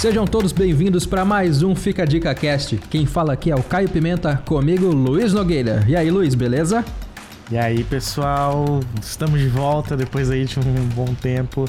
[0.00, 2.78] Sejam todos bem-vindos para mais um Fica Dica Cast.
[2.88, 5.84] Quem fala aqui é o Caio Pimenta, comigo Luiz Nogueira.
[5.86, 6.82] E aí, Luiz, beleza?
[7.50, 11.66] E aí, pessoal, estamos de volta depois aí de um bom tempo.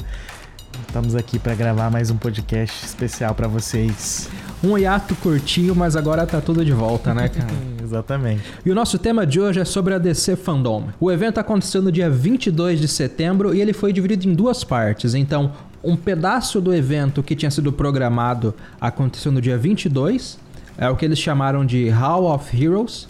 [0.88, 4.30] Estamos aqui para gravar mais um podcast especial para vocês.
[4.64, 7.52] Um hiato curtinho, mas agora tá tudo de volta, né, cara?
[7.84, 8.44] Exatamente.
[8.64, 10.88] E o nosso tema de hoje é sobre a DC Fandom.
[10.98, 15.12] O evento aconteceu no dia 22 de setembro e ele foi dividido em duas partes.
[15.12, 15.52] Então,
[15.82, 20.38] um pedaço do evento que tinha sido programado aconteceu no dia 22,
[20.78, 23.08] é o que eles chamaram de Hall of Heroes.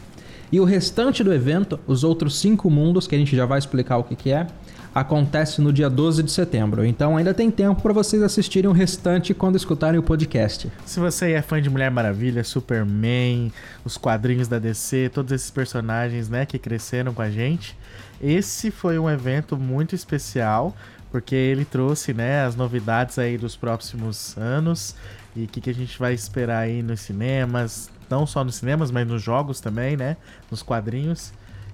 [0.50, 3.96] E o restante do evento, os outros cinco mundos, que a gente já vai explicar
[3.96, 4.46] o que, que é,
[4.94, 6.84] acontece no dia 12 de setembro.
[6.84, 10.70] Então ainda tem tempo para vocês assistirem o restante quando escutarem o podcast.
[10.84, 13.50] Se você é fã de Mulher Maravilha, Superman,
[13.84, 17.76] os quadrinhos da DC, todos esses personagens, né, que cresceram com a gente,
[18.20, 20.76] esse foi um evento muito especial
[21.12, 24.96] porque ele trouxe, né, as novidades aí dos próximos anos
[25.36, 28.90] e o que, que a gente vai esperar aí nos cinemas, não só nos cinemas,
[28.90, 30.16] mas nos jogos também, né,
[30.50, 31.32] nos quadrinhos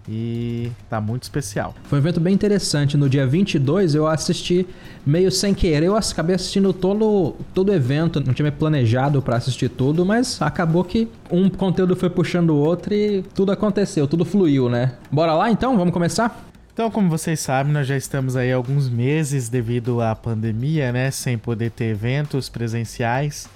[0.09, 1.75] e tá muito especial.
[1.85, 2.97] Foi um evento bem interessante.
[2.97, 4.67] No dia 22 eu assisti
[5.07, 9.69] meio sem querer, eu acabei assistindo todo, todo o evento, não tinha planejado para assistir
[9.69, 14.69] tudo, mas acabou que um conteúdo foi puxando o outro e tudo aconteceu, tudo fluiu,
[14.69, 14.95] né?
[15.13, 16.48] Bora lá então, vamos começar?
[16.79, 21.37] Então, como vocês sabem, nós já estamos aí alguns meses devido à pandemia, né, sem
[21.37, 23.49] poder ter eventos presenciais.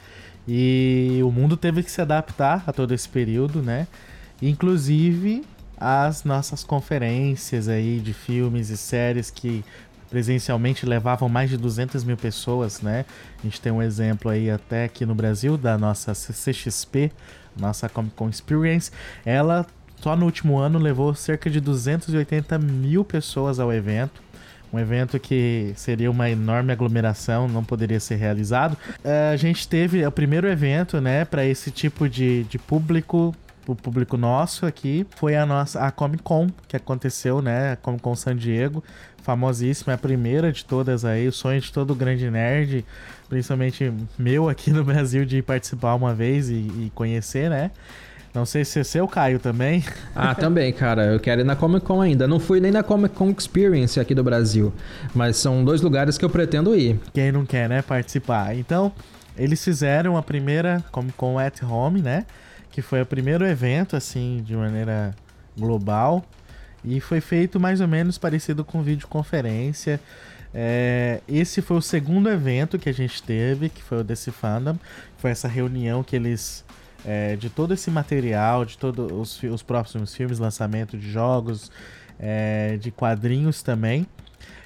[0.49, 3.87] E o mundo teve que se adaptar a todo esse período, né?
[4.43, 5.45] Inclusive
[5.77, 9.65] as nossas conferências aí de filmes e séries que
[10.11, 13.05] presencialmente levavam mais de 200 mil pessoas, né?
[13.39, 17.13] A gente tem um exemplo aí até aqui no Brasil da nossa CCXP,
[17.57, 18.91] nossa Comic Con Experience.
[19.25, 19.65] Ela
[20.03, 24.21] só no último ano levou cerca de 280 mil pessoas ao evento.
[24.73, 28.73] Um evento que seria uma enorme aglomeração, não poderia ser realizado.
[28.73, 33.77] Uh, a gente teve o primeiro evento, né, para esse tipo de, de público o
[33.77, 37.73] público nosso aqui foi a nossa a Comic Con que aconteceu, né?
[37.73, 38.83] A Comic Con San Diego,
[39.23, 42.85] famosíssima, é a primeira de todas aí, o sonho de todo grande nerd,
[43.29, 47.71] principalmente meu aqui no Brasil de participar uma vez e, e conhecer, né?
[48.35, 49.85] Não sei se é seu, Caio, também.
[50.15, 51.05] Ah, também, cara.
[51.07, 52.27] Eu quero ir na Comic Con ainda.
[52.27, 54.73] Não fui nem na Comic Con Experience aqui do Brasil.
[55.15, 56.99] Mas são dois lugares que eu pretendo ir.
[57.13, 58.57] Quem não quer, né, participar.
[58.57, 58.91] Então,
[59.37, 62.25] eles fizeram a primeira Comic Con at Home, né?
[62.73, 65.15] que foi o primeiro evento, assim, de maneira
[65.57, 66.25] global.
[66.83, 70.01] E foi feito mais ou menos parecido com videoconferência.
[70.53, 74.77] É, esse foi o segundo evento que a gente teve, que foi o desse fandom.
[75.19, 76.65] Foi essa reunião que eles.
[77.05, 81.71] É, de todo esse material, de todos os, os próximos filmes, lançamento de jogos,
[82.19, 84.07] é, de quadrinhos também.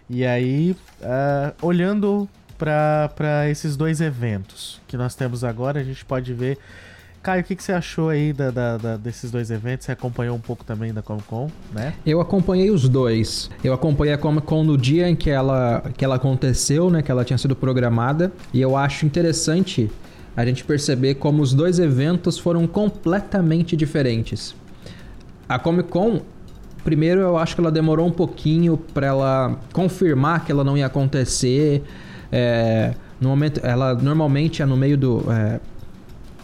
[0.09, 6.33] E aí, uh, olhando para esses dois eventos que nós temos agora, a gente pode
[6.33, 6.59] ver
[7.27, 9.85] Caio, o que, que você achou aí da, da, da, desses dois eventos?
[9.85, 11.93] Você acompanhou um pouco também da Comic Con, né?
[12.07, 13.51] Eu acompanhei os dois.
[13.65, 17.03] Eu acompanhei a Comic Con no dia em que ela, que ela aconteceu, né?
[17.03, 18.31] Que ela tinha sido programada.
[18.55, 19.91] E eu acho interessante
[20.37, 24.55] a gente perceber como os dois eventos foram completamente diferentes.
[25.49, 26.21] A Comic Con,
[26.85, 30.87] primeiro eu acho que ela demorou um pouquinho para ela confirmar que ela não ia
[30.87, 31.83] acontecer.
[32.31, 35.25] É, no momento, ela normalmente é no meio do.
[35.33, 35.59] É,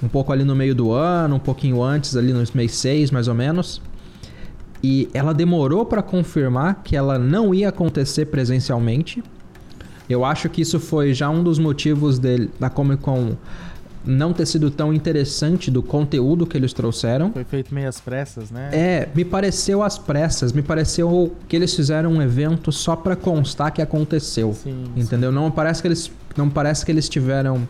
[0.02, 3.28] um pouco ali no meio do ano, um pouquinho antes, ali nos mês 6 mais
[3.28, 3.80] ou menos.
[4.82, 9.22] E ela demorou para confirmar que ela não ia acontecer presencialmente.
[10.08, 13.36] Eu acho que isso foi já um dos motivos dele, da Comic Con
[14.04, 17.32] não ter sido tão interessante do conteúdo que eles trouxeram.
[17.32, 18.70] Foi feito meio às pressas, né?
[18.72, 23.72] É, me pareceu às pressas, me pareceu que eles fizeram um evento só para constar
[23.72, 24.52] que aconteceu.
[24.52, 25.30] Sim, entendeu?
[25.30, 25.36] Sim.
[25.36, 27.68] Não parece que eles não parece que eles tiveram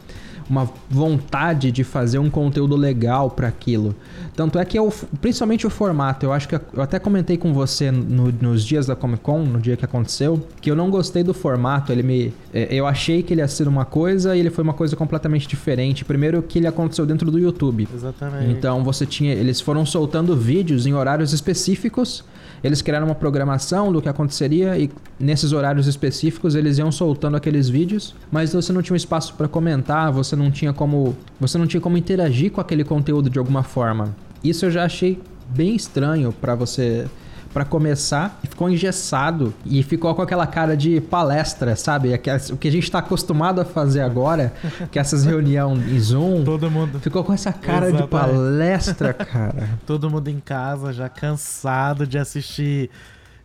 [0.48, 3.94] uma vontade de fazer um conteúdo legal para aquilo.
[4.34, 7.90] Tanto é que eu, principalmente o formato, eu acho que eu até comentei com você
[7.90, 11.34] no, nos dias da Comic Con, no dia que aconteceu, que eu não gostei do
[11.34, 11.92] formato.
[11.92, 14.74] Ele me, é, eu achei que ele ia ser uma coisa e ele foi uma
[14.74, 16.04] coisa completamente diferente.
[16.04, 17.88] Primeiro que ele aconteceu dentro do YouTube.
[17.92, 18.50] Exatamente.
[18.50, 22.24] Então você tinha, eles foram soltando vídeos em horários específicos
[22.62, 27.68] eles criaram uma programação do que aconteceria e nesses horários específicos eles iam soltando aqueles
[27.68, 31.66] vídeos, mas você não tinha um espaço para comentar, você não tinha como, você não
[31.66, 34.14] tinha como interagir com aquele conteúdo de alguma forma.
[34.44, 37.06] Isso eu já achei bem estranho para você
[37.52, 42.14] para começar, ficou engessado e ficou com aquela cara de palestra, sabe?
[42.50, 44.52] O que a gente está acostumado a fazer agora,
[44.90, 46.44] que essas reuniões em Zoom.
[46.44, 46.98] Todo mundo.
[47.00, 48.02] Ficou com essa cara Exatamente.
[48.02, 49.68] de palestra, cara.
[49.86, 52.90] Todo mundo em casa já cansado de assistir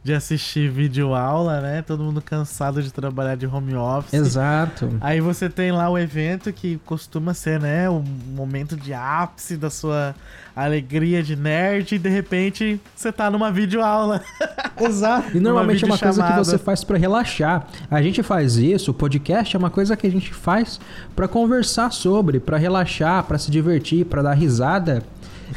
[0.08, 1.82] de assistir vídeo aula, né?
[1.82, 4.14] Todo mundo cansado de trabalhar de home office.
[4.14, 4.90] Exato.
[5.02, 8.02] Aí você tem lá o evento que costuma ser, né, o
[8.34, 10.16] momento de ápice da sua
[10.56, 14.22] alegria de nerd e de repente você tá numa videoaula.
[14.80, 15.36] Exato.
[15.36, 17.68] E normalmente é uma coisa que você faz para relaxar.
[17.92, 20.80] A gente faz isso, o podcast é uma coisa que a gente faz
[21.18, 25.04] para conversar sobre, para relaxar, para se divertir, para dar risada.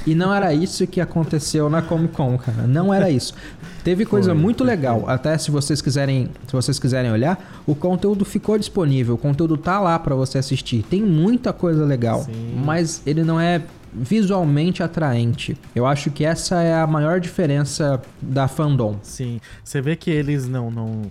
[0.07, 2.67] E não era isso que aconteceu na Comic Con, cara.
[2.67, 3.35] Não era isso.
[3.85, 5.05] Teve coisa Foi, muito legal.
[5.09, 9.15] Até se vocês quiserem, se vocês quiserem olhar, o conteúdo ficou disponível.
[9.15, 10.83] O conteúdo tá lá para você assistir.
[10.83, 12.63] Tem muita coisa legal, Sim.
[12.65, 15.57] mas ele não é visualmente atraente.
[15.75, 18.99] Eu acho que essa é a maior diferença da fandom.
[19.03, 21.03] Sim, você vê que eles não não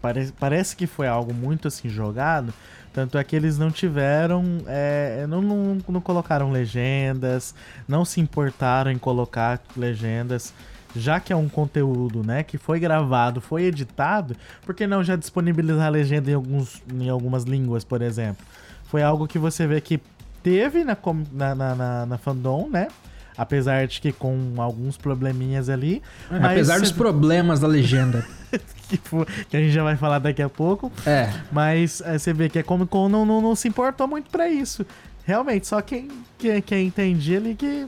[0.00, 2.52] parece, parece que foi algo muito assim jogado.
[2.96, 7.54] Tanto é que eles não tiveram, é, não, não, não colocaram legendas,
[7.86, 10.54] não se importaram em colocar legendas
[10.94, 14.34] já que é um conteúdo, né, que foi gravado, foi editado,
[14.64, 18.42] por que não já disponibilizar a legenda em, alguns, em algumas línguas, por exemplo?
[18.84, 20.00] Foi algo que você vê que
[20.42, 20.96] teve na,
[21.32, 22.88] na, na, na fandom, né?
[23.36, 26.02] Apesar de que com alguns probleminhas ali.
[26.30, 28.24] É, apesar dos problemas da legenda.
[29.50, 30.90] que, a gente já vai falar daqui a pouco.
[31.04, 31.30] É.
[31.52, 34.48] Mas é, você vê que a Comic Con não, não, não se importou muito para
[34.48, 34.86] isso.
[35.24, 37.86] Realmente, só quem, quem, quem entendia ali que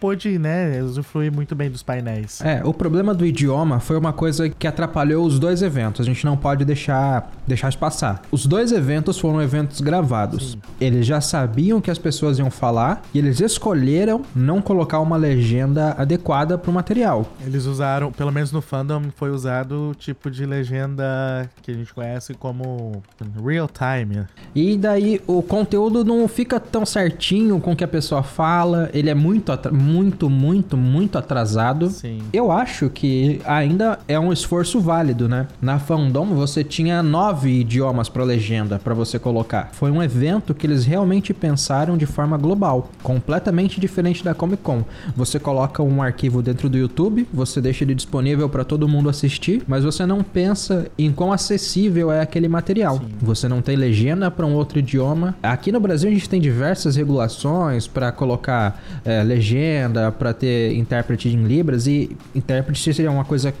[0.00, 2.40] pôde, né, usufruir muito bem dos painéis.
[2.40, 6.00] É, o problema do idioma foi uma coisa que atrapalhou os dois eventos.
[6.00, 8.22] A gente não pode deixar, deixar de passar.
[8.30, 10.52] Os dois eventos foram eventos gravados.
[10.52, 10.60] Sim.
[10.80, 15.94] Eles já sabiam que as pessoas iam falar e eles escolheram não colocar uma legenda
[15.98, 17.26] adequada para o material.
[17.44, 21.92] Eles usaram, pelo menos no fandom, foi usado o tipo de legenda que a gente
[21.92, 23.02] conhece como
[23.44, 24.26] real time.
[24.54, 29.10] E daí o conteúdo não fica tão certinho com o que a pessoa fala, ele
[29.10, 31.90] é muito muito, muito, muito atrasado.
[31.90, 32.20] Sim.
[32.32, 35.46] Eu acho que ainda é um esforço válido, né?
[35.60, 39.70] Na Fandom você tinha nove idiomas para legenda para você colocar.
[39.72, 44.84] Foi um evento que eles realmente pensaram de forma global, completamente diferente da Comic Con.
[45.16, 49.62] Você coloca um arquivo dentro do YouTube, você deixa ele disponível para todo mundo assistir,
[49.66, 52.98] mas você não pensa em quão acessível é aquele material.
[52.98, 53.08] Sim.
[53.20, 55.34] Você não tem legenda para um outro idioma.
[55.42, 60.74] Aqui no Brasil a gente tem diversas regulações para colocar é, legenda legenda, para ter
[60.74, 63.52] intérprete em Libras e intérprete seria uma coisa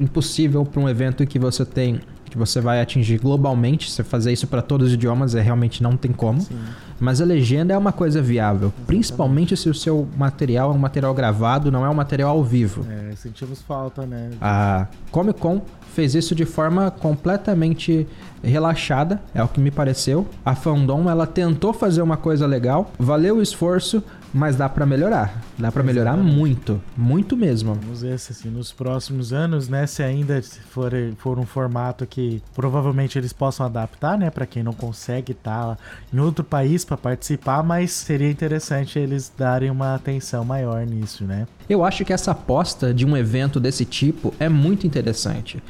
[0.00, 2.00] impossível para um evento que você tem
[2.32, 5.98] que você vai atingir globalmente, você fazer isso para todos os idiomas é realmente não
[5.98, 6.40] tem como.
[6.40, 6.56] Sim.
[6.98, 8.86] Mas a legenda é uma coisa viável, Exatamente.
[8.86, 12.86] principalmente se o seu material é um material gravado, não é um material ao vivo.
[12.88, 14.30] É, sentimos falta, né?
[14.40, 15.60] A Comic Con
[15.92, 18.08] fez isso de forma completamente
[18.42, 20.26] relaxada, é o que me pareceu.
[20.42, 25.42] A Fandom, ela tentou fazer uma coisa legal, valeu o esforço, mas dá para melhorar.
[25.58, 27.74] Dá para melhorar muito, muito mesmo.
[27.74, 30.40] Vamos ver se assim, nos próximos anos, né, se ainda
[30.70, 35.76] for, for um formato que provavelmente eles possam adaptar, né, para quem não consegue estar
[35.76, 35.78] tá
[36.12, 41.46] em outro país para participar, mas seria interessante eles darem uma atenção maior nisso, né?
[41.68, 45.62] Eu acho que essa aposta de um evento desse tipo é muito interessante.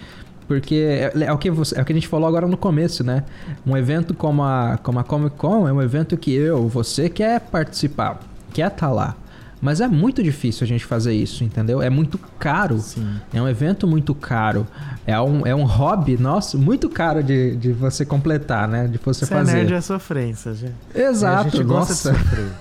[0.47, 3.03] Porque é, é, o que você, é o que a gente falou agora no começo,
[3.03, 3.25] né?
[3.67, 7.41] Um evento como a, como a Comic Con é um evento que eu, você quer
[7.41, 9.17] participar quer estar tá lá.
[9.63, 11.81] Mas é muito difícil a gente fazer isso, entendeu?
[11.81, 12.81] É muito caro.
[12.81, 13.15] Sim.
[13.33, 14.67] É um evento muito caro.
[15.07, 18.89] É um, é um hobby, nossa, muito caro de, de você completar, né?
[18.89, 19.53] De você Ser fazer.
[19.53, 20.75] nerd é sofrência, gente.
[20.93, 22.13] Exato, a gente nossa.
[22.13, 22.53] de sofrer.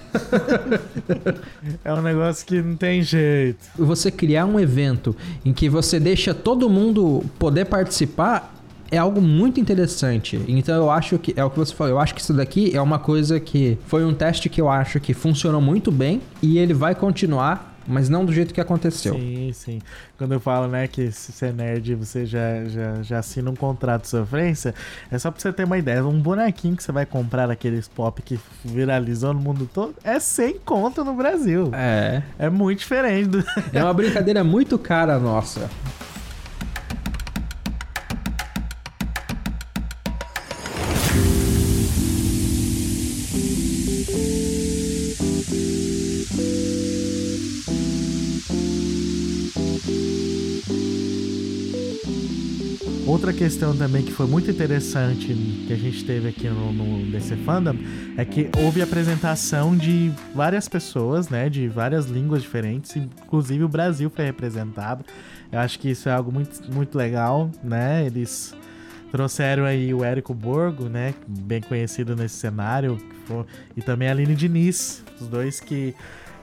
[1.84, 3.58] é um negócio que não tem jeito.
[3.80, 8.61] Você criar um evento em que você deixa todo mundo poder participar
[8.92, 10.40] é algo muito interessante.
[10.48, 11.94] Então eu acho que é o que você falou.
[11.94, 15.00] Eu acho que isso daqui é uma coisa que foi um teste que eu acho
[15.00, 17.72] que funcionou muito bem e ele vai continuar.
[17.88, 19.16] Mas não do jeito que aconteceu.
[19.16, 19.82] Sim, sim.
[20.16, 23.56] Quando eu falo, né, que se você é nerd você já, já, já assina um
[23.56, 24.76] contrato de sofrência,
[25.10, 26.06] é só pra você ter uma ideia.
[26.06, 30.60] Um bonequinho que você vai comprar aqueles pop que viralizou no mundo todo é sem
[30.60, 31.72] conta no Brasil.
[31.74, 32.22] É.
[32.38, 33.30] É muito diferente.
[33.30, 33.44] Do...
[33.74, 35.68] É uma brincadeira muito cara nossa.
[53.22, 55.28] Outra questão também que foi muito interessante
[55.68, 57.76] que a gente teve aqui no, no DC Fandom
[58.18, 64.10] é que houve apresentação de várias pessoas, né, de várias línguas diferentes, inclusive o Brasil
[64.10, 65.06] foi representado.
[65.52, 68.04] Eu acho que isso é algo muito, muito legal, né?
[68.08, 68.56] Eles
[69.12, 72.98] trouxeram aí o Érico Borgo, né, bem conhecido nesse cenário,
[73.78, 75.94] e também a Aline Diniz, os dois que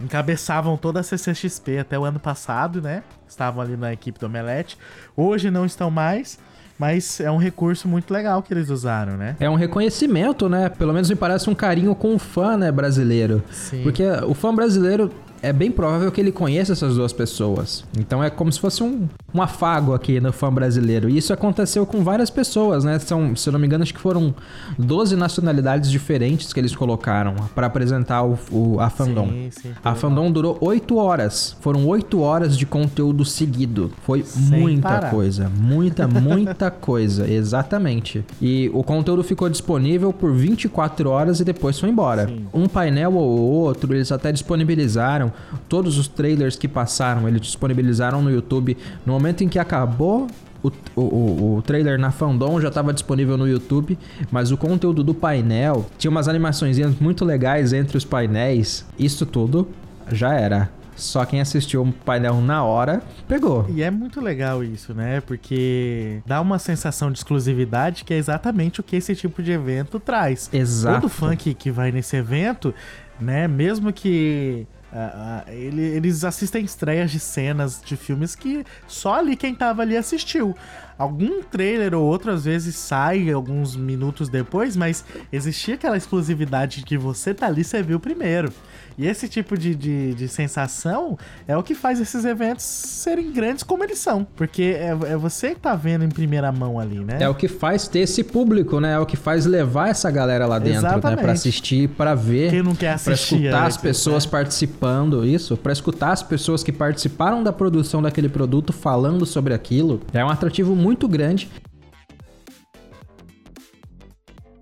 [0.01, 3.03] encabeçavam toda a CCXP até o ano passado, né?
[3.29, 4.79] Estavam ali na equipe do Omelete.
[5.17, 6.39] Hoje não estão mais,
[6.79, 9.37] mas é um recurso muito legal que eles usaram, né?
[9.41, 10.69] É um reconhecimento, né?
[10.69, 13.43] Pelo menos me parece um carinho com o fã, né, brasileiro.
[13.51, 13.83] Sim.
[13.83, 15.11] Porque o fã brasileiro
[15.43, 17.85] é bem provável que ele conheça essas duas pessoas.
[17.99, 21.09] Então é como se fosse um, um afago aqui no fã brasileiro.
[21.09, 22.99] E isso aconteceu com várias pessoas, né?
[22.99, 24.35] São, se eu não me engano, acho que foram
[24.79, 29.29] 12 nacionalidades diferentes que eles colocaram para apresentar o, o, a fandom.
[29.29, 31.57] Sim, sim, a fandom durou 8 horas.
[31.61, 33.93] Foram 8 horas de conteúdo seguido.
[34.03, 35.11] Foi Sem muita parar.
[35.11, 35.49] coisa.
[35.49, 37.31] Muita, muita coisa.
[37.31, 38.25] Exatamente.
[38.41, 42.27] E o conteúdo ficou disponível por 24 horas e depois foi embora.
[42.27, 42.47] Sim.
[42.53, 45.28] Um painel ou outro, eles até disponibilizaram
[45.69, 48.77] todos os trailers que passaram, eles disponibilizaram no YouTube.
[49.05, 50.27] No momento em que acabou
[50.63, 53.99] o, o, o, trailer na Fandom já estava disponível no YouTube,
[54.31, 58.85] mas o conteúdo do painel tinha umas animações muito legais entre os painéis.
[58.99, 59.69] Isso tudo
[60.11, 60.71] já era.
[60.97, 63.65] Só quem assistiu o painel na hora pegou.
[63.69, 65.21] E é muito legal isso, né?
[65.21, 70.01] Porque dá uma sensação de exclusividade que é exatamente o que esse tipo de evento
[70.01, 70.51] traz.
[70.53, 71.09] Exato.
[71.09, 72.75] Todo que, que vai nesse evento,
[73.21, 73.47] né?
[73.47, 79.55] Mesmo que Uh, ele, eles assistem estreias de cenas de filmes que só ali quem
[79.55, 80.57] tava ali assistiu.
[80.97, 86.85] Algum trailer ou outro às vezes sai alguns minutos depois, mas existia aquela exclusividade de
[86.85, 88.51] que você tá ali, você viu primeiro.
[88.99, 93.63] E esse tipo de, de, de, sensação é o que faz esses eventos serem grandes
[93.63, 94.27] como eles são.
[94.35, 97.19] Porque é, é, você que tá vendo em primeira mão ali, né?
[97.21, 98.95] É o que faz ter esse público, né?
[98.95, 100.89] É o que faz levar essa galera lá dentro, né?
[100.89, 101.17] Exatamente.
[101.17, 101.23] né?
[101.23, 102.51] Pra assistir, para ver.
[102.51, 103.37] Quem não quer assistir.
[103.37, 104.31] Pra escutar as pessoas né?
[104.33, 105.57] participando, isso.
[105.57, 110.01] Pra escutar as pessoas que participaram da produção daquele produto falando sobre aquilo.
[110.13, 111.49] É um atrativo muito grande.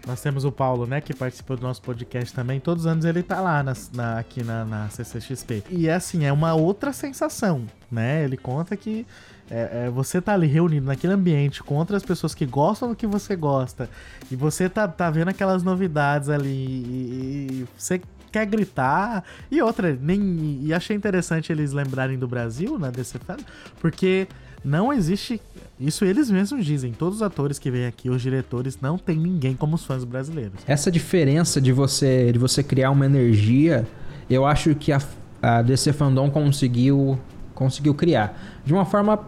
[0.06, 2.60] Nós temos o Paulo, né, que participou do nosso podcast também.
[2.60, 5.64] Todos os anos ele tá lá na, na, aqui na, na CCXP.
[5.68, 8.22] E é assim, é uma outra sensação, né?
[8.22, 9.04] Ele conta que
[9.50, 13.06] é, é, você tá ali reunido naquele ambiente com outras pessoas que gostam do que
[13.06, 13.90] você gosta.
[14.30, 16.48] E você tá, tá vendo aquelas novidades ali.
[16.48, 19.24] E, e você quer gritar.
[19.50, 20.60] E outra, nem.
[20.62, 23.44] E achei interessante eles lembrarem do Brasil na DC Fest,
[23.80, 24.28] porque
[24.64, 25.40] não existe.
[25.78, 26.92] Isso eles mesmos dizem.
[26.92, 30.60] Todos os atores que vêm aqui, os diretores, não tem ninguém como os fãs brasileiros.
[30.66, 33.86] Essa diferença de você, de você criar uma energia,
[34.28, 35.00] eu acho que a,
[35.42, 37.18] a DC Fandom conseguiu,
[37.54, 38.38] conseguiu criar.
[38.64, 39.20] De uma forma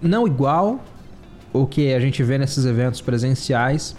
[0.00, 0.82] não igual
[1.52, 3.96] o que a gente vê nesses eventos presenciais,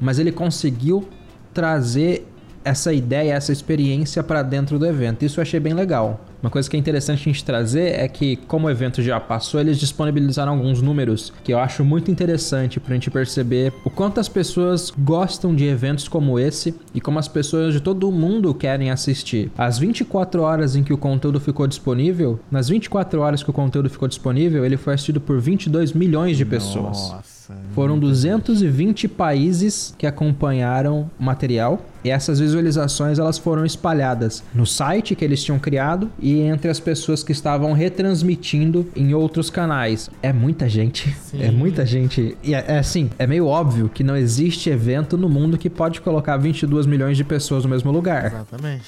[0.00, 1.08] mas ele conseguiu
[1.52, 2.26] trazer
[2.68, 5.24] essa ideia, essa experiência para dentro do evento.
[5.24, 6.20] Isso eu achei bem legal.
[6.42, 9.58] Uma coisa que é interessante a gente trazer é que, como o evento já passou,
[9.58, 14.28] eles disponibilizaram alguns números que eu acho muito interessante pra gente perceber o quanto as
[14.28, 18.90] pessoas gostam de eventos como esse e como as pessoas de todo o mundo querem
[18.90, 19.50] assistir.
[19.58, 23.90] As 24 horas em que o conteúdo ficou disponível, nas 24 horas que o conteúdo
[23.90, 27.10] ficou disponível, ele foi assistido por 22 milhões de pessoas.
[27.10, 27.38] Nossa.
[27.72, 35.14] Foram 220 países que acompanharam o material e essas visualizações elas foram espalhadas no site
[35.14, 40.10] que eles tinham criado e entre as pessoas que estavam retransmitindo em outros canais.
[40.22, 41.14] É muita gente.
[41.22, 41.42] Sim.
[41.42, 42.36] É muita gente.
[42.42, 46.00] E é, é assim, é meio óbvio que não existe evento no mundo que pode
[46.00, 48.26] colocar 22 milhões de pessoas no mesmo lugar.
[48.26, 48.84] Exatamente.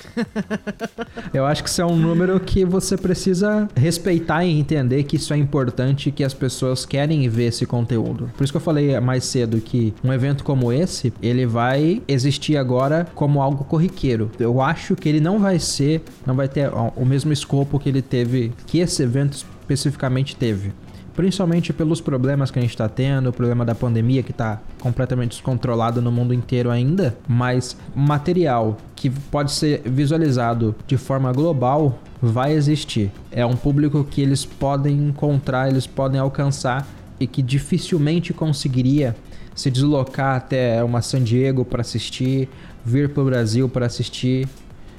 [1.32, 5.32] Eu acho que isso é um número que você precisa respeitar e entender que isso
[5.32, 8.30] é importante que as pessoas querem ver esse conteúdo.
[8.36, 12.56] Por isso que eu falei mais cedo que um evento como esse, ele vai existir
[12.56, 14.30] agora como algo corriqueiro.
[14.38, 18.02] Eu acho que ele não vai ser, não vai ter o mesmo escopo que ele
[18.02, 20.72] teve, que esse evento especificamente teve
[21.20, 25.32] principalmente pelos problemas que a gente está tendo, o problema da pandemia que está completamente
[25.32, 32.52] descontrolado no mundo inteiro ainda, mas material que pode ser visualizado de forma global vai
[32.52, 33.10] existir.
[33.30, 36.86] É um público que eles podem encontrar, eles podem alcançar
[37.18, 39.14] e que dificilmente conseguiria
[39.54, 42.48] se deslocar até uma San Diego para assistir,
[42.84, 44.48] vir para o Brasil para assistir.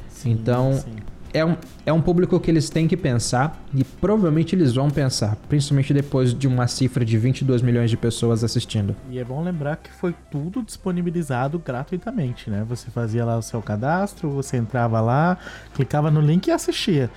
[0.09, 0.95] Sim, então, sim.
[1.33, 5.37] É, um, é um público que eles têm que pensar e provavelmente eles vão pensar,
[5.47, 8.95] principalmente depois de uma cifra de 22 milhões de pessoas assistindo.
[9.09, 12.65] E é bom lembrar que foi tudo disponibilizado gratuitamente, né?
[12.67, 15.37] Você fazia lá o seu cadastro, você entrava lá,
[15.73, 17.09] clicava no link e assistia.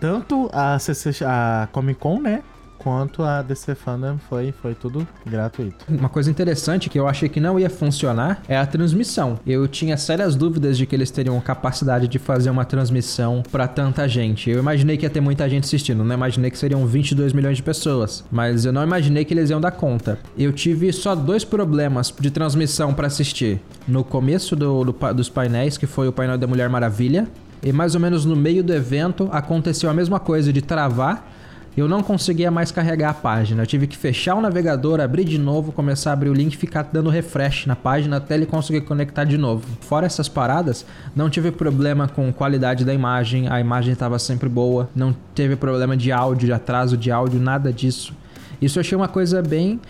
[0.00, 0.78] Tanto a,
[1.26, 2.42] a Comic Con, né?
[2.78, 5.84] Quanto a DC Fandom foi, foi tudo gratuito.
[5.88, 9.38] Uma coisa interessante que eu achei que não ia funcionar é a transmissão.
[9.46, 14.08] Eu tinha sérias dúvidas de que eles teriam capacidade de fazer uma transmissão para tanta
[14.08, 14.50] gente.
[14.50, 17.62] Eu imaginei que ia ter muita gente assistindo, não imaginei que seriam 22 milhões de
[17.62, 20.18] pessoas, mas eu não imaginei que eles iam dar conta.
[20.36, 23.60] Eu tive só dois problemas de transmissão para assistir.
[23.86, 27.26] No começo do, do, dos painéis, que foi o painel da Mulher Maravilha,
[27.62, 31.37] e mais ou menos no meio do evento aconteceu a mesma coisa de travar.
[31.78, 33.62] Eu não conseguia mais carregar a página.
[33.62, 36.56] Eu tive que fechar o navegador, abrir de novo, começar a abrir o link e
[36.56, 39.64] ficar dando refresh na página até ele conseguir conectar de novo.
[39.82, 44.90] Fora essas paradas, não tive problema com qualidade da imagem, a imagem estava sempre boa,
[44.92, 48.12] não teve problema de áudio, de atraso de áudio, nada disso.
[48.60, 49.80] Isso eu achei uma coisa bem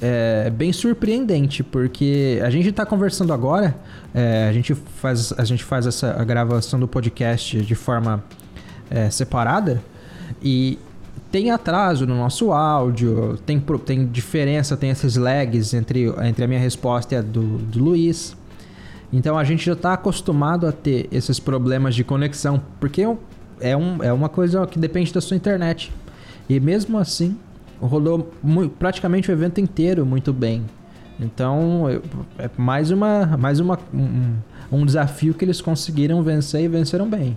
[0.00, 3.76] é, bem surpreendente, porque a gente está conversando agora,
[4.14, 8.24] é, a, gente faz, a gente faz essa gravação do podcast de forma
[8.88, 9.82] é, separada
[10.42, 10.78] e
[11.30, 16.60] tem atraso no nosso áudio, tem, tem diferença, tem esses lags entre, entre a minha
[16.60, 18.36] resposta e a do, do Luiz.
[19.12, 23.02] Então a gente já está acostumado a ter esses problemas de conexão, porque
[23.60, 25.92] é, um, é uma coisa que depende da sua internet.
[26.48, 27.36] E mesmo assim,
[27.80, 30.64] rodou muito, praticamente o evento inteiro muito bem.
[31.18, 31.86] Então
[32.38, 34.34] é mais, uma, mais uma, um,
[34.72, 37.36] um desafio que eles conseguiram vencer e venceram bem.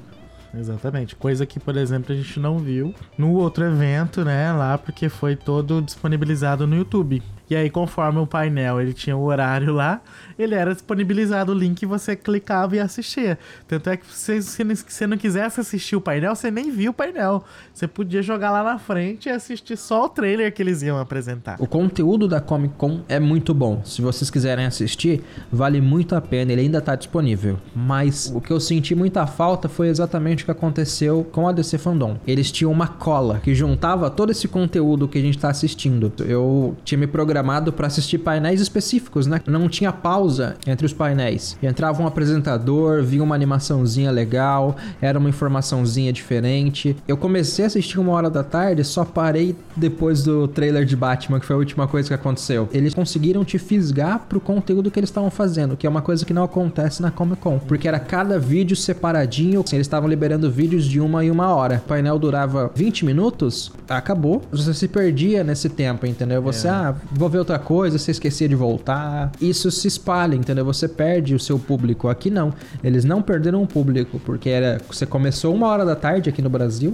[0.55, 1.15] Exatamente.
[1.15, 4.51] Coisa que, por exemplo, a gente não viu no outro evento, né?
[4.53, 7.23] Lá, porque foi todo disponibilizado no YouTube.
[7.53, 10.01] E aí, conforme o painel ele tinha o horário lá,
[10.39, 13.37] ele era disponibilizado o link e você clicava e assistia.
[13.67, 17.43] Tanto é que se você não quisesse assistir o painel, você nem viu o painel.
[17.71, 21.57] Você podia jogar lá na frente e assistir só o trailer que eles iam apresentar.
[21.59, 23.83] O conteúdo da Comic Con é muito bom.
[23.85, 26.53] Se vocês quiserem assistir, vale muito a pena.
[26.53, 27.59] Ele ainda está disponível.
[27.75, 31.77] Mas o que eu senti muita falta foi exatamente o que aconteceu com a DC
[31.77, 32.17] Fandom.
[32.25, 36.11] Eles tinham uma cola que juntava todo esse conteúdo que a gente está assistindo.
[36.17, 39.41] Eu tinha me programado para assistir painéis específicos, né?
[39.45, 41.57] Não tinha pausa pausa entre os painéis.
[41.61, 46.95] Entrava um apresentador, vinha uma animaçãozinha legal, era uma informaçãozinha diferente.
[47.07, 51.39] Eu comecei a assistir uma hora da tarde, só parei depois do trailer de Batman,
[51.39, 52.69] que foi a última coisa que aconteceu.
[52.71, 56.33] Eles conseguiram te fisgar pro conteúdo que eles estavam fazendo, que é uma coisa que
[56.33, 60.85] não acontece na Comic Con, porque era cada vídeo separadinho, assim, eles estavam liberando vídeos
[60.85, 61.81] de uma em uma hora.
[61.83, 64.41] O painel durava 20 minutos, acabou.
[64.51, 66.41] Você se perdia nesse tempo, entendeu?
[66.41, 66.71] Você, é.
[66.71, 69.31] ah, vou ver outra coisa, você esquecia de voltar.
[69.39, 70.65] Isso se espalha entendeu?
[70.65, 72.09] Você perde o seu público.
[72.09, 72.53] Aqui não.
[72.83, 76.49] Eles não perderam o público, porque era, você começou uma hora da tarde aqui no
[76.49, 76.93] Brasil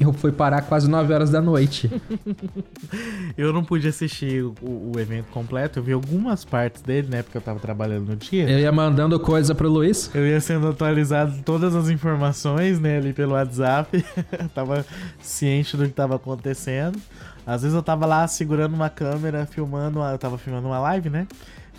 [0.00, 1.88] eu fui parar quase 9 horas da noite.
[3.38, 7.22] eu não pude assistir o, o, evento completo, eu vi algumas partes dele, né?
[7.22, 8.48] Porque eu tava trabalhando no dia.
[8.50, 10.10] Eu ia mandando coisa pro Luiz.
[10.12, 14.04] Eu ia sendo atualizado todas as informações, né, ali pelo WhatsApp.
[14.52, 14.84] tava
[15.20, 16.98] ciente do que tava acontecendo.
[17.46, 21.26] Às vezes eu tava lá segurando uma câmera, filmando, eu tava filmando uma live, né?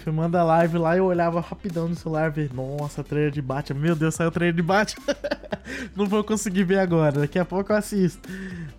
[0.05, 3.95] filmando a live lá, eu olhava rapidão no celular, ver, nossa, trailer de Batman, meu
[3.95, 5.15] Deus, saiu trailer de Batman.
[5.97, 8.29] não vou conseguir ver agora, daqui a pouco eu assisto.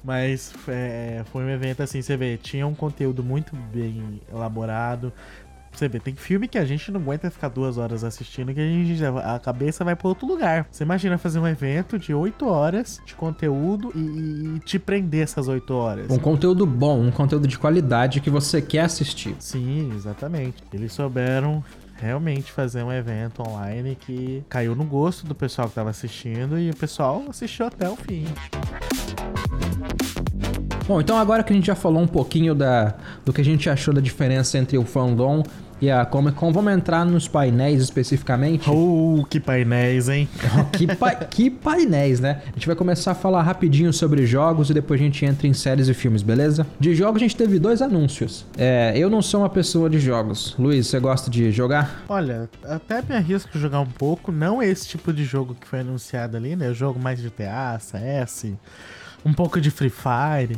[0.04, 5.12] Mas é, foi um evento assim, você vê, tinha um conteúdo muito bem elaborado,
[5.78, 8.64] você vê, tem filme que a gente não aguenta ficar duas horas assistindo, que a,
[8.64, 10.66] gente, a cabeça vai para outro lugar.
[10.70, 15.48] Você imagina fazer um evento de oito horas de conteúdo e, e, te prender essas
[15.48, 16.10] oito horas.
[16.10, 19.36] Um conteúdo bom, um conteúdo de qualidade que você quer assistir.
[19.38, 20.62] Sim, exatamente.
[20.72, 21.62] Eles souberam
[21.96, 26.70] realmente fazer um evento online que caiu no gosto do pessoal que estava assistindo e
[26.70, 28.26] o pessoal assistiu até o fim.
[30.86, 33.68] Bom, então agora que a gente já falou um pouquinho da, do que a gente
[33.68, 35.42] achou da diferença entre o fandom
[35.80, 36.52] e a Comic Con.
[36.52, 38.68] Vamos entrar nos painéis especificamente.
[38.70, 40.28] Oh, que painéis, hein?
[40.72, 42.42] que, pa que painéis, né?
[42.46, 45.52] A gente vai começar a falar rapidinho sobre jogos e depois a gente entra em
[45.52, 46.66] séries e filmes, beleza?
[46.78, 48.46] De jogos a gente teve dois anúncios.
[48.56, 50.54] É, eu não sou uma pessoa de jogos.
[50.58, 52.04] Luiz, você gosta de jogar?
[52.08, 54.32] Olha, até me arrisco jogar um pouco.
[54.32, 56.70] Não esse tipo de jogo que foi anunciado ali, né?
[56.70, 58.54] O jogo mais GTA, CS
[59.26, 60.56] um pouco de Free Fire.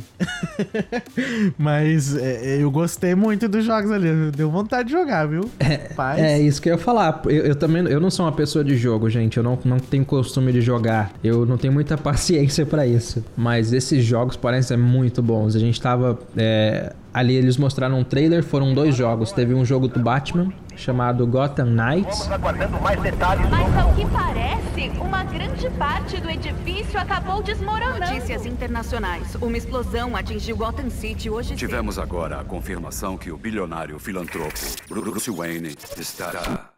[1.57, 4.29] Mas é, eu gostei muito dos jogos ali.
[4.31, 5.49] Deu vontade de jogar, viu?
[5.59, 7.19] É, é isso que eu ia falar.
[7.25, 9.37] Eu, eu, também eu não sou uma pessoa de jogo, gente.
[9.37, 11.11] Eu não, não tenho costume de jogar.
[11.23, 13.25] Eu não tenho muita paciência para isso.
[13.35, 15.55] Mas esses jogos parecem muito bons.
[15.55, 16.19] A gente tava.
[16.37, 19.31] É, ali eles mostraram um trailer, foram dois jogos.
[19.31, 22.27] Teve um jogo do Batman chamado Gotham Knights.
[22.27, 27.99] Mas ao que parece, uma grande parte do edifício acabou desmoronando.
[27.99, 29.35] Notícias internacionais.
[29.35, 32.03] Uma explosão atingiu Gotham City hoje Tivemos cedo.
[32.03, 36.71] agora a confirmação que o bilionário filantropo Bruce Wayne está...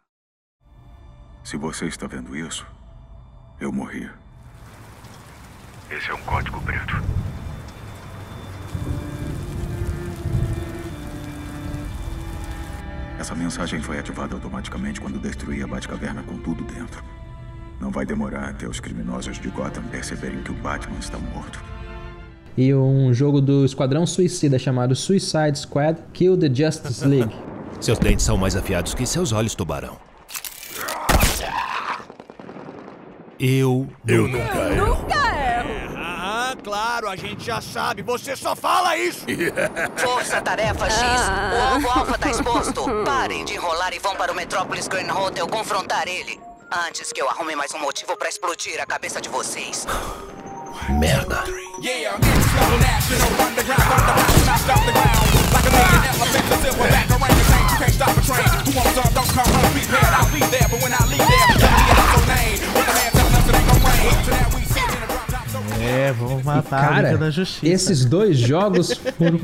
[1.44, 2.66] Se você está vendo isso,
[3.60, 4.08] eu morri.
[5.90, 7.02] Esse é um código preto.
[13.22, 17.04] Essa mensagem foi ativada automaticamente quando destruí a Batcaverna com tudo dentro.
[17.80, 21.62] Não vai demorar até os criminosos de Gotham perceberem que o Batman está morto.
[22.56, 27.32] E um jogo do Esquadrão Suicida chamado Suicide Squad Kill the Justice League.
[27.80, 29.96] Seus dentes são mais afiados que seus olhos, tubarão.
[33.38, 34.96] Eu Eu nunca erro.
[34.96, 35.11] Nunca
[36.62, 38.02] claro, a gente já sabe.
[38.02, 39.26] Você só fala isso.
[39.96, 41.00] Força Tarefa X.
[41.00, 42.84] O alvo alfa tá exposto.
[43.04, 46.40] Parem de enrolar e vão para o Metrópolis Grand Hotel confrontar ele.
[46.88, 49.86] Antes que eu arrume mais um motivo pra explodir a cabeça de vocês.
[50.88, 51.44] Merda.
[51.82, 52.18] Yeah,
[65.80, 67.66] É, vamos matar a Cara, Liga da Justiça.
[67.72, 69.40] esses dois jogos foram.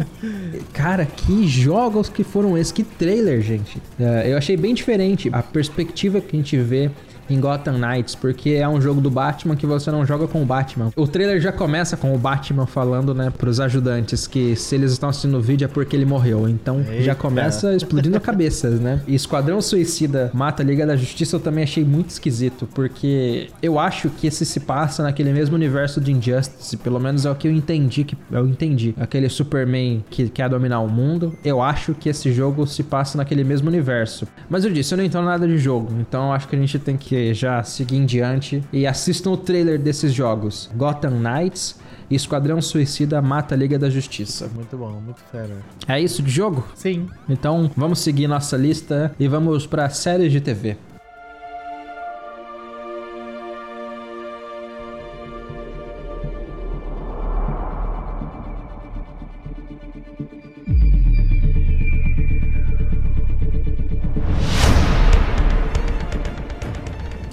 [0.72, 2.72] Cara, que jogos que foram esses?
[2.72, 3.80] Que trailer, gente.
[3.98, 6.90] É, eu achei bem diferente a perspectiva que a gente vê
[7.30, 10.46] em Gotham Knights, porque é um jogo do Batman que você não joga com o
[10.46, 10.90] Batman.
[10.96, 15.08] O trailer já começa com o Batman falando, né, pros ajudantes que se eles estão
[15.08, 16.48] assistindo o vídeo é porque ele morreu.
[16.48, 17.14] Então já Eita.
[17.14, 19.00] começa explodindo cabeças, né?
[19.06, 23.78] E Esquadrão Suicida mata a Liga da Justiça eu também achei muito esquisito, porque eu
[23.78, 27.48] acho que esse se passa naquele mesmo universo de Injustice, pelo menos é o que
[27.48, 28.94] eu entendi, que eu entendi.
[28.98, 33.44] Aquele Superman que quer dominar o mundo, eu acho que esse jogo se passa naquele
[33.44, 34.26] mesmo universo.
[34.48, 36.78] Mas eu disse, eu não entendo nada de jogo, então eu acho que a gente
[36.78, 40.70] tem que já seguir em diante e assistam o trailer desses jogos.
[40.74, 41.78] Gotham Knights
[42.10, 44.50] e Esquadrão Suicida mata a Liga da Justiça.
[44.54, 45.56] Muito bom, muito fera.
[45.86, 46.64] É isso de jogo?
[46.74, 47.08] Sim.
[47.28, 50.76] Então vamos seguir nossa lista e vamos para séries de TV.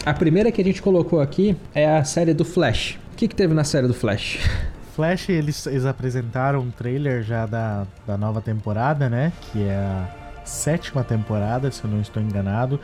[0.06, 3.00] A primeira que a gente colocou aqui é a série do Flash.
[3.12, 4.38] O que, que teve na série do Flash?
[4.96, 9.34] Flash, eles, eles apresentaram um trailer já da, da nova temporada, né?
[9.52, 10.08] Que é a
[10.46, 12.80] sétima temporada, se eu não estou enganado.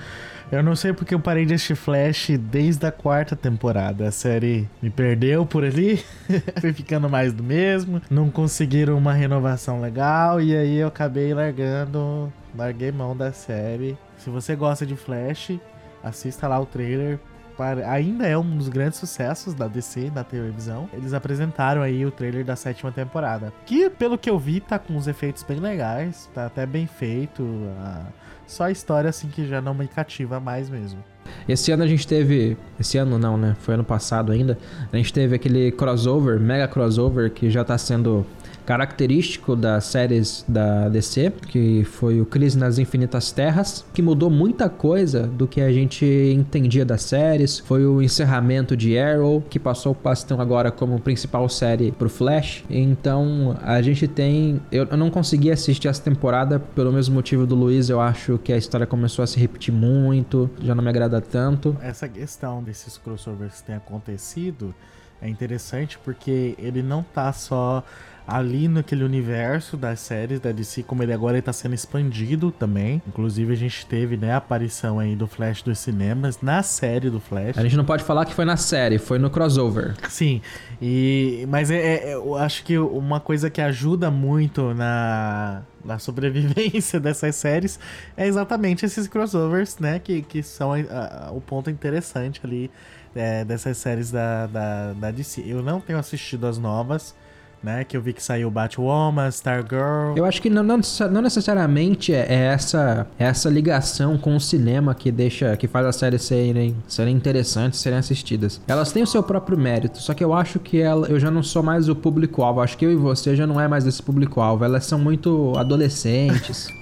[0.52, 4.08] Eu não sei porque eu parei de assistir Flash desde a quarta temporada.
[4.08, 6.04] A série me perdeu por ali,
[6.60, 8.02] foi ficando mais do mesmo.
[8.10, 13.96] Não conseguiram uma renovação legal e aí eu acabei largando, larguei mão da série.
[14.18, 15.60] Se você gosta de Flash,
[16.04, 17.20] assista lá o trailer.
[17.58, 20.90] Para- Ainda é um dos grandes sucessos da DC na televisão.
[20.94, 23.52] Eles apresentaram aí o trailer da sétima temporada.
[23.66, 26.30] Que, pelo que eu vi, tá com uns efeitos bem legais.
[26.34, 27.46] Tá até bem feito.
[27.80, 28.06] ah,
[28.48, 31.04] Só a história, assim, que já não me cativa mais mesmo.
[31.48, 32.58] Esse ano a gente teve.
[32.80, 33.56] Esse ano não, né?
[33.60, 34.58] Foi ano passado ainda.
[34.92, 38.26] A gente teve aquele crossover, mega crossover, que já tá sendo
[38.66, 44.70] característico das séries da DC, que foi o Crise nas Infinitas Terras, que mudou muita
[44.70, 47.60] coisa do que a gente entendia das séries.
[47.60, 52.64] Foi o encerramento de Arrow, que passou o bastão agora como principal série pro Flash.
[52.70, 54.62] Então a gente tem.
[54.72, 57.90] Eu, eu não consegui assistir essa temporada pelo mesmo motivo do Luiz.
[57.90, 61.76] Eu acho que a história começou a se repetir muito, já não me agrada tanto.
[61.82, 64.74] Essa questão desses crossovers que tem acontecido
[65.22, 67.84] é interessante porque ele não tá só
[68.28, 73.02] ali naquele universo das séries da DC, como ele agora está sendo expandido também.
[73.08, 77.20] Inclusive a gente teve, né, a aparição aí do Flash dos cinemas na série do
[77.20, 77.58] Flash.
[77.58, 79.96] A gente não pode falar que foi na série, foi no crossover.
[80.10, 80.42] Sim,
[80.82, 87.00] e mas é, é- eu acho que uma coisa que ajuda muito na, na sobrevivência
[87.02, 87.80] dessas séries
[88.16, 90.00] é exatamente esses crossovers, né?
[90.00, 92.72] Que, que são ah, o ponto interessante ali
[93.16, 95.44] é, dessas séries da, da, da DC.
[95.46, 97.16] Eu não tenho assistido as novas,
[97.64, 97.84] né?
[97.84, 100.16] Que eu vi que saiu Batwoman, Stargirl.
[100.16, 100.80] Eu acho que não, não
[101.12, 105.86] não necessariamente é é essa, é essa ligação com o cinema que deixa, que faz
[105.86, 108.62] as séries serem, serem interessantes, serem assistidas.
[108.68, 111.44] Elas têm o seu próprio mérito, só que eu acho que ela, eu já não
[111.44, 112.62] sou mais o público-alvo.
[112.62, 114.64] Acho que eu e você já não é mais esse público-alvo.
[114.64, 116.68] Elas são muito adolescentes.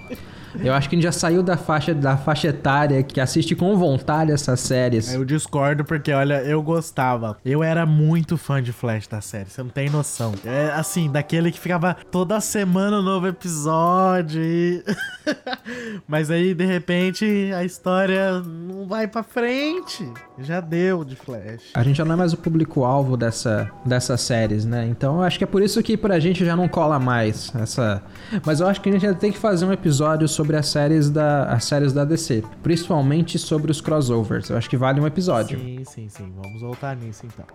[0.63, 3.77] Eu acho que a gente já saiu da faixa, da faixa etária que assiste com
[3.77, 5.13] vontade essas séries.
[5.13, 7.37] Eu discordo porque, olha, eu gostava.
[7.45, 10.33] Eu era muito fã de Flash da série, você não tem noção.
[10.45, 14.41] É assim, daquele que ficava toda semana um novo episódio.
[14.41, 14.83] e-
[16.07, 20.07] Mas aí, de repente, a história não vai pra frente.
[20.39, 21.63] Já deu de Flash.
[21.73, 24.87] A gente já não é mais o público-alvo dessa, dessas séries, né?
[24.89, 28.01] Então eu acho que é por isso que pra gente já não cola mais essa.
[28.45, 31.09] Mas eu acho que a gente já tem que fazer um episódio sobre as séries
[31.09, 32.43] da, as séries da DC.
[32.63, 34.49] Principalmente sobre os crossovers.
[34.49, 35.59] Eu acho que vale um episódio.
[35.59, 36.33] Sim, sim, sim.
[36.41, 37.45] Vamos voltar nisso então.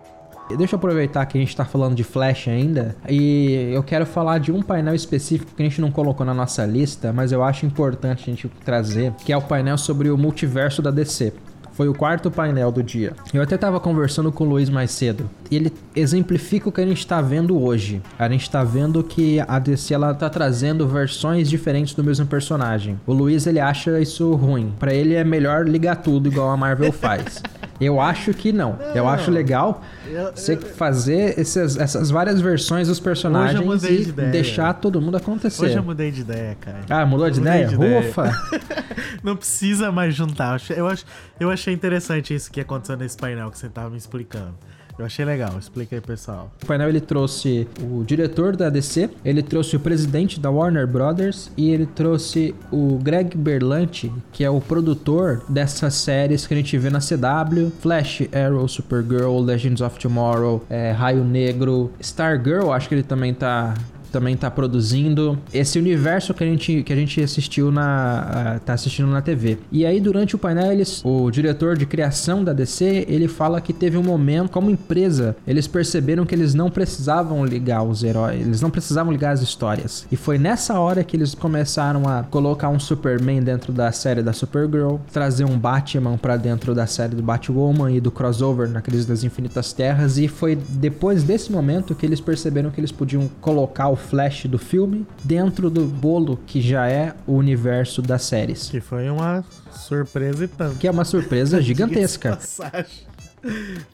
[0.57, 2.95] Deixa eu aproveitar que a gente tá falando de Flash ainda.
[3.09, 6.63] E eu quero falar de um painel específico que a gente não colocou na nossa
[6.65, 10.83] lista, mas eu acho importante a gente trazer, que é o painel sobre o multiverso
[10.83, 11.33] da DC.
[11.75, 13.13] Foi o quarto painel do dia.
[13.33, 15.29] Eu até tava conversando com o Luiz mais cedo.
[15.51, 18.01] Ele exemplifica o que a gente tá vendo hoje.
[18.17, 22.97] A gente tá vendo que a DC ela tá trazendo versões diferentes do mesmo personagem.
[23.05, 24.73] O Luiz ele acha isso ruim.
[24.79, 27.43] Pra ele é melhor ligar tudo igual a Marvel faz.
[27.79, 28.79] Eu acho que não.
[28.93, 34.31] Eu acho legal Eu- você fazer esses- essas várias versões dos personagens de e ideia.
[34.31, 35.65] deixar todo mundo acontecer.
[35.65, 36.79] Hoje eu mudei de ideia, cara.
[36.89, 37.67] Ah, mudou de ideia?
[37.67, 37.99] de ideia.
[38.09, 38.31] Ufa!
[39.23, 40.49] Não precisa mais juntar.
[40.49, 41.05] Eu achei- Eu, ach-
[41.39, 44.53] eu achei interessante isso que aconteceu nesse painel que você tava me explicando.
[44.97, 45.57] Eu achei legal.
[45.59, 46.51] Explica aí, pessoal.
[46.63, 51.51] O painel ele trouxe o diretor da DC, ele trouxe o presidente da Warner Brothers
[51.57, 56.77] e ele trouxe o Greg Berlanti, que é o produtor dessas séries que a gente
[56.77, 62.95] vê na CW: Flash, Arrow, Supergirl, Legends of Tomorrow, é, Raio Negro, Stargirl, acho que
[62.95, 63.73] ele também tá
[64.15, 69.09] também tá produzindo esse universo que a gente, que a gente assistiu na tá assistindo
[69.09, 69.57] na TV.
[69.69, 73.73] E aí durante o painel eles, o diretor de criação da DC, ele fala que
[73.73, 78.61] teve um momento como empresa, eles perceberam que eles não precisavam ligar os heróis, eles
[78.61, 80.07] não precisavam ligar as histórias.
[80.09, 84.31] E foi nessa hora que eles começaram a colocar um Superman dentro da série da
[84.31, 89.05] Supergirl, trazer um Batman pra dentro da série do Batwoman e do crossover na crise
[89.05, 93.89] das infinitas terras e foi depois desse momento que eles perceberam que eles podiam colocar
[93.89, 98.69] o Flash do filme dentro do bolo que já é o universo das séries.
[98.69, 100.77] Que foi uma surpresa e tanto.
[100.77, 102.37] Que é uma surpresa gigantesca.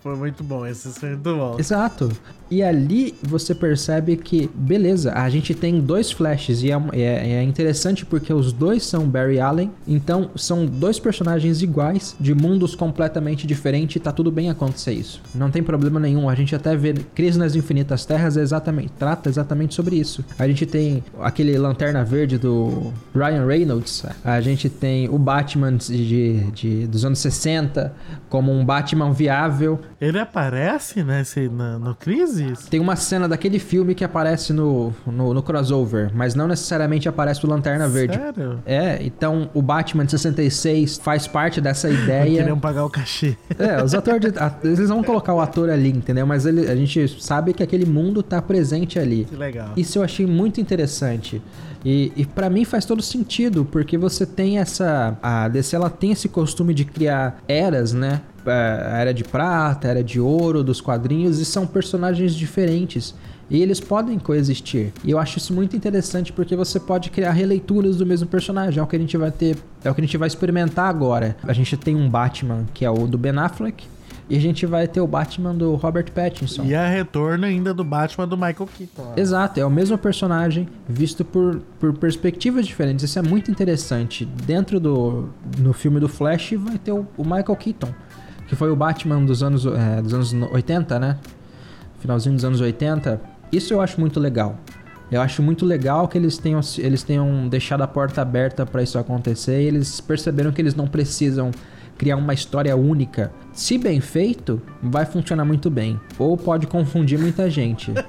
[0.01, 1.55] Foi muito bom, esse foi muito bom.
[1.59, 2.11] Exato.
[2.49, 7.43] E ali você percebe que, beleza, a gente tem dois flashes e é, é- é
[7.43, 13.47] interessante porque os dois são Barry Allen, então são dois personagens iguais, de mundos completamente
[13.47, 15.21] diferentes e tá tudo bem acontecer isso.
[15.33, 16.27] Não tem problema nenhum.
[16.29, 20.23] A gente até vê Crise nas Infinitas Terras é exatamente, trata exatamente sobre isso.
[20.37, 26.41] A gente tem aquele Lanterna Verde do Ryan Reynolds, a gente tem o Batman de,
[26.51, 27.93] de- dos anos 60
[28.29, 29.11] como um Batman
[29.99, 32.65] Ele aparece nesse, na, no Crisis?
[32.69, 37.45] Tem uma cena daquele filme que aparece no, no, no crossover, mas não necessariamente aparece
[37.45, 38.15] o Lanterna Verde.
[38.17, 38.59] Sério?
[38.65, 42.37] É, então o Batman de 66 faz parte dessa ideia.
[42.39, 43.35] queriam pagar o cachê.
[43.57, 46.25] É, os atores, de- eles vão colocar o ator ali, entendeu?
[46.25, 49.25] Mas ele- a gente sabe que aquele mundo tá presente ali.
[49.25, 49.69] Que legal.
[49.77, 51.41] Isso eu achei muito interessante.
[51.83, 55.17] E, e para mim faz todo sentido, porque você tem essa.
[55.21, 58.21] A DC ela tem esse costume de criar eras, né?
[58.45, 63.13] É, A era de prata, a era de ouro dos quadrinhos, e são personagens diferentes.
[63.49, 64.93] E eles podem coexistir.
[65.03, 68.79] E eu acho isso muito interessante porque você pode criar releituras do mesmo personagem.
[68.79, 69.57] É o que a gente vai ter.
[69.83, 71.35] É o que a gente vai experimentar agora.
[71.43, 73.83] A gente tem um Batman que é o do Ben Affleck.
[74.29, 76.63] E a gente vai ter o Batman do Robert Pattinson.
[76.63, 79.13] E a retorno ainda do Batman do Michael Keaton.
[79.13, 79.19] ó.
[79.19, 83.03] Exato, é o mesmo personagem visto por, por perspectivas diferentes.
[83.03, 84.23] Isso é muito interessante.
[84.23, 85.27] Dentro do
[85.57, 87.93] no filme do Flash vai ter o, o Michael Keaton,
[88.51, 91.17] que foi o Batman dos anos, é, dos anos 80, né?
[91.99, 93.21] Finalzinho dos anos 80.
[93.49, 94.57] Isso eu acho muito legal.
[95.09, 98.99] Eu acho muito legal que eles tenham, eles tenham deixado a porta aberta para isso
[98.99, 101.49] acontecer e eles perceberam que eles não precisam
[101.97, 103.31] criar uma história única.
[103.53, 105.97] Se bem feito, vai funcionar muito bem.
[106.19, 107.93] Ou pode confundir muita gente.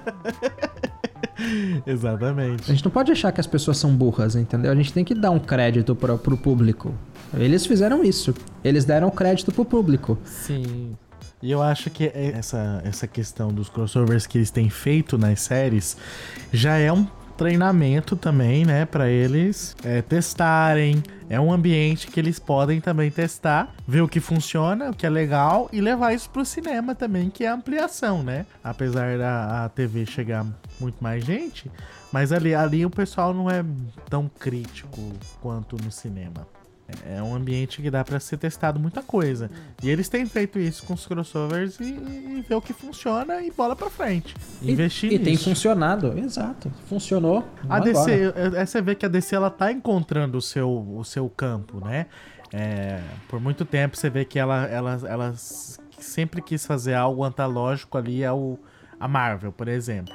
[1.86, 2.64] A Exatamente.
[2.64, 4.72] gente não pode achar que as pessoas são burras, entendeu?
[4.72, 6.94] A gente tem que dar um crédito pro, pro público.
[7.34, 8.34] Eles fizeram isso.
[8.62, 10.18] Eles deram crédito pro público.
[10.24, 10.96] Sim.
[11.42, 15.96] E eu acho que essa, essa questão dos crossovers que eles têm feito nas séries
[16.52, 17.04] já é um
[17.36, 21.02] treinamento também, né, Pra eles é, testarem.
[21.28, 25.10] É um ambiente que eles podem também testar, ver o que funciona, o que é
[25.10, 28.44] legal e levar isso pro cinema também, que é a ampliação, né?
[28.62, 30.46] Apesar da a TV chegar
[30.78, 31.70] muito mais gente,
[32.12, 33.64] mas ali, ali o pessoal não é
[34.10, 36.46] tão crítico quanto no cinema.
[37.06, 39.50] É um ambiente que dá pra ser testado muita coisa.
[39.82, 43.50] E eles têm feito isso com os crossovers e, e ver o que funciona e
[43.50, 44.34] bola pra frente.
[44.62, 45.44] Investir e, e tem nisso.
[45.44, 46.18] funcionado.
[46.18, 46.72] Exato.
[46.86, 47.44] Funcionou.
[47.68, 48.56] A DC, embora.
[48.58, 51.84] é- é- você vê que a DC ela tá encontrando o seu, o seu campo,
[51.84, 52.06] né?
[52.52, 55.34] É, por muito tempo você vê que ela, ela, ela
[55.98, 58.58] sempre quis fazer algo antológico ali ao
[59.00, 60.14] a Marvel, por exemplo.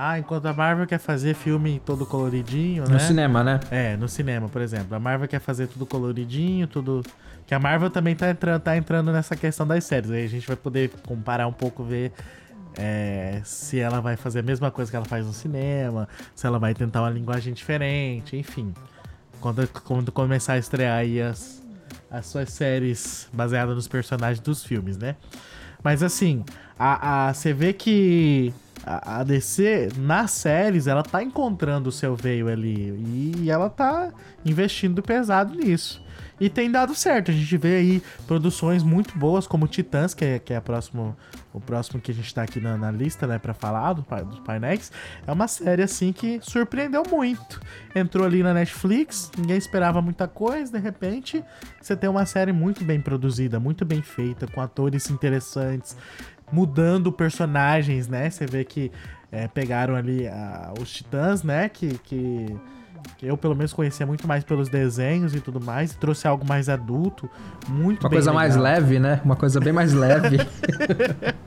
[0.00, 2.98] Ah, enquanto a Marvel quer fazer filme todo coloridinho, No né?
[3.00, 3.58] cinema, né?
[3.68, 4.94] É, no cinema, por exemplo.
[4.94, 7.02] A Marvel quer fazer tudo coloridinho, tudo.
[7.44, 10.08] Que a Marvel também tá entrando, tá entrando nessa questão das séries.
[10.12, 12.12] Aí a gente vai poder comparar um pouco, ver
[12.76, 16.60] é, se ela vai fazer a mesma coisa que ela faz no cinema, se ela
[16.60, 18.72] vai tentar uma linguagem diferente, enfim.
[19.40, 21.60] Quando, quando começar a estrear aí as,
[22.08, 25.16] as suas séries baseadas nos personagens dos filmes, né?
[25.82, 26.44] Mas assim,
[26.78, 32.48] a, a, você vê que a, DC, nas séries, ela tá encontrando o seu veio
[32.48, 33.34] ali.
[33.42, 34.12] E ela tá
[34.44, 36.02] investindo pesado nisso.
[36.40, 37.30] E tem dado certo.
[37.30, 41.16] A gente vê aí produções muito boas, como Titãs, que é, que é a próximo,
[41.52, 44.38] o próximo que a gente tá aqui na, na lista, né, pra falar do, dos
[44.40, 44.92] painéis.
[45.26, 47.60] É uma série, assim, que surpreendeu muito.
[47.94, 51.44] Entrou ali na Netflix, ninguém esperava muita coisa, de repente
[51.80, 55.96] você tem uma série muito bem produzida, muito bem feita, com atores interessantes,
[56.52, 58.30] mudando personagens, né?
[58.30, 58.90] Você vê que
[59.30, 61.98] é, pegaram ali a, os Titãs, né, que...
[61.98, 62.56] que
[63.16, 66.46] que eu pelo menos conhecia muito mais pelos desenhos e tudo mais, e trouxe algo
[66.46, 67.28] mais adulto,
[67.68, 68.34] muito Uma coisa legal.
[68.34, 69.20] mais leve, né?
[69.24, 70.36] Uma coisa bem mais leve.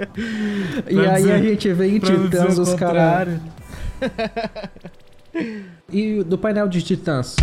[0.89, 3.39] e aí dizer, a gente vê em Titãs os caras.
[5.89, 7.35] e do painel de Titãs?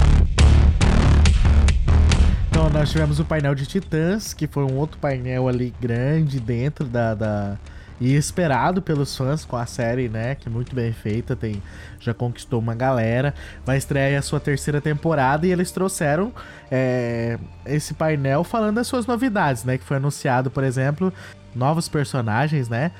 [2.68, 6.84] Então, nós tivemos o painel de Titãs, que foi um outro painel ali grande dentro
[6.84, 7.58] da, da
[7.98, 10.34] e esperado pelos fãs com a série, né?
[10.34, 11.62] Que é muito bem feita, tem
[11.98, 13.34] já conquistou uma galera.
[13.64, 16.30] Vai estrear a sua terceira temporada e eles trouxeram
[16.70, 19.78] é, esse painel falando das suas novidades, né?
[19.78, 21.10] Que foi anunciado, por exemplo,
[21.54, 22.92] novos personagens, né?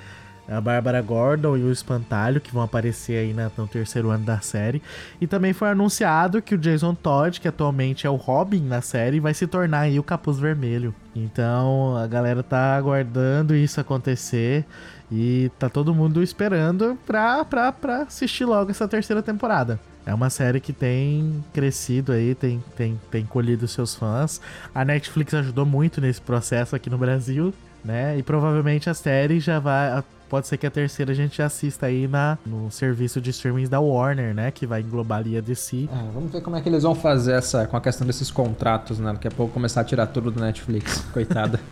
[0.49, 4.41] A Bárbara Gordon e o Espantalho, que vão aparecer aí na, no terceiro ano da
[4.41, 4.83] série.
[5.21, 9.21] E também foi anunciado que o Jason Todd, que atualmente é o Robin na série,
[9.21, 10.95] vai se tornar aí o Capuz Vermelho.
[11.15, 14.65] Então a galera tá aguardando isso acontecer
[15.11, 19.79] e tá todo mundo esperando pra, pra, pra assistir logo essa terceira temporada.
[20.07, 24.41] É uma série que tem crescido aí, tem, tem, tem colhido seus fãs.
[24.75, 27.53] A Netflix ajudou muito nesse processo aqui no Brasil,
[27.85, 28.17] né?
[28.17, 32.07] E provavelmente a série já vai pode ser que a terceira a gente assista aí
[32.07, 34.51] na, no serviço de streaming da Warner, né?
[34.51, 35.88] Que vai englobar ali a DC.
[35.91, 38.99] É, vamos ver como é que eles vão fazer essa com a questão desses contratos,
[38.99, 39.12] né?
[39.12, 41.05] Daqui a pouco começar a tirar tudo do Netflix.
[41.12, 41.59] Coitada.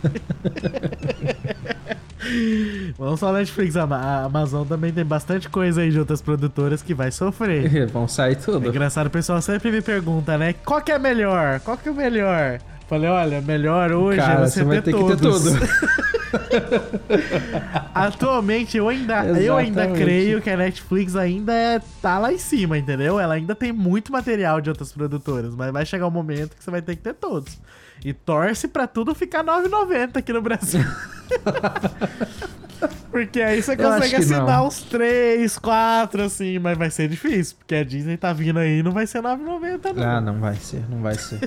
[2.97, 7.11] Vamos falar Netflix, a Amazon também tem bastante coisa aí de outras produtoras que vai
[7.11, 7.87] sofrer.
[7.91, 8.65] Vão sair tudo.
[8.65, 10.53] É engraçado, o pessoal sempre me pergunta, né?
[10.65, 11.59] Qual que é melhor?
[11.61, 12.59] Qual que é o melhor?
[12.87, 15.43] Falei, olha, melhor hoje Cara, é você, você ter, ter todos.
[15.43, 16.16] Que ter tudo.
[17.93, 22.77] Atualmente eu ainda, eu ainda creio que a Netflix ainda é, tá lá em cima,
[22.77, 23.19] entendeu?
[23.19, 26.71] Ela ainda tem muito material de outras produtoras, mas vai chegar um momento que você
[26.71, 27.57] vai ter que ter todos.
[28.03, 30.83] E torce pra tudo ficar 9,90 aqui no Brasil.
[33.11, 37.83] porque aí você consegue assinar uns 3, 4, assim, mas vai ser difícil, porque a
[37.83, 40.03] Disney tá vindo aí e não vai ser 9,90 não.
[40.03, 41.39] Ah, não vai ser, não vai ser.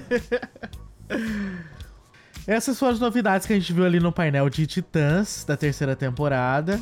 [2.50, 5.94] Essas foram as novidades que a gente viu ali no painel de Titãs da terceira
[5.94, 6.80] temporada.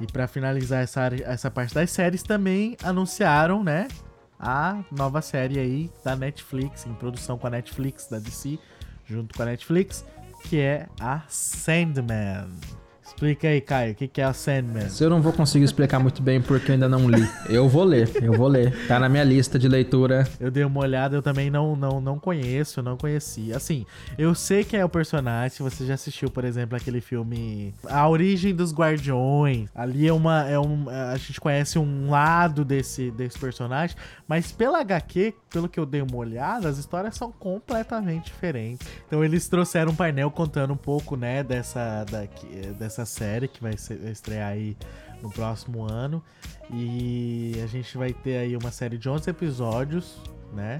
[0.00, 3.88] E para finalizar essa, essa parte das séries, também anunciaram, né?
[4.38, 8.60] A nova série aí da Netflix, em produção com a Netflix, da DC,
[9.06, 10.04] junto com a Netflix,
[10.44, 12.46] que é a Sandman.
[13.22, 14.88] Explica aí, Caio, o que, que é a Sandman?
[14.88, 17.24] Se eu não vou conseguir explicar muito bem porque eu ainda não li.
[17.48, 18.74] Eu vou ler, eu vou ler.
[18.88, 20.28] Tá na minha lista de leitura.
[20.40, 23.52] Eu dei uma olhada, eu também não, não, não conheço, não conheci.
[23.52, 23.86] Assim,
[24.18, 25.50] eu sei quem é o personagem.
[25.50, 29.68] Se você já assistiu, por exemplo, aquele filme A Origem dos Guardiões.
[29.72, 30.48] Ali é uma.
[30.48, 35.78] É um, a gente conhece um lado desse, desse personagem, mas pela HQ, pelo que
[35.78, 38.84] eu dei uma olhada, as histórias são completamente diferentes.
[39.06, 42.24] Então eles trouxeram um painel contando um pouco, né, dessa, da,
[42.76, 43.74] dessa série que vai
[44.10, 44.76] estrear aí
[45.22, 46.22] no próximo ano.
[46.70, 50.16] E a gente vai ter aí uma série de 11 episódios,
[50.52, 50.78] né?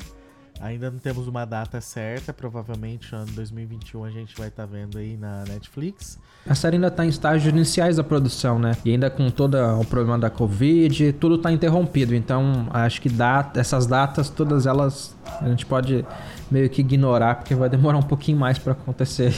[0.62, 4.96] Ainda não temos uma data certa, provavelmente ano 2021 a gente vai estar tá vendo
[4.96, 6.20] aí na Netflix.
[6.46, 8.77] A série ainda está em estágios iniciais da produção, né?
[8.85, 12.14] E ainda com todo o problema da Covid, tudo está interrompido.
[12.14, 16.05] Então, acho que data, essas datas, todas elas, a gente pode
[16.48, 19.35] meio que ignorar, porque vai demorar um pouquinho mais para acontecer.